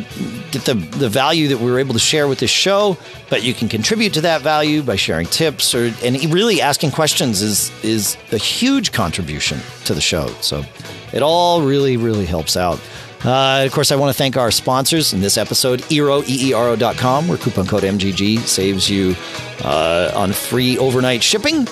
[0.51, 2.97] get the the value that we were able to share with this show,
[3.29, 7.43] but you can contribute to that value by sharing tips or and really asking questions
[7.43, 10.29] is is a huge contribution to the show.
[10.41, 10.65] So
[11.13, 12.81] it all really really helps out.
[13.25, 17.39] Uh, of course, I want to thank our sponsors in this episode, Eero, E-E-R-O.com, where
[17.39, 19.15] coupon code MGG saves you
[19.63, 21.67] uh, on free overnight shipping.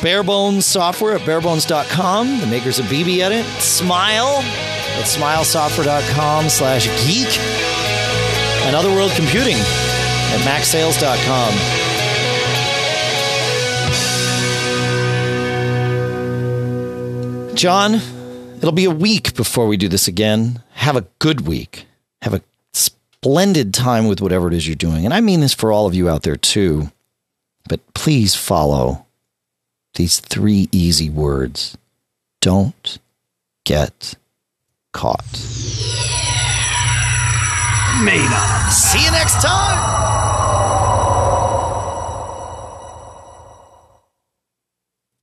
[0.00, 3.44] Barebones software at barebones.com, the makers of BBEdit.
[3.60, 4.42] Smile
[4.94, 7.38] at smilesoftware.com slash geek.
[8.66, 11.84] And Other World Computing at macsales.com.
[17.54, 17.94] John,
[18.58, 20.62] it'll be a week before we do this again.
[20.72, 21.86] Have a good week.
[22.22, 22.42] Have a
[22.72, 25.04] splendid time with whatever it is you're doing.
[25.04, 26.90] And I mean this for all of you out there too.
[27.68, 29.06] But please follow
[29.94, 31.78] these three easy words.
[32.40, 32.98] Don't
[33.64, 34.16] get
[34.94, 35.20] caught.
[38.02, 38.72] Made up.
[38.72, 40.13] See you next time.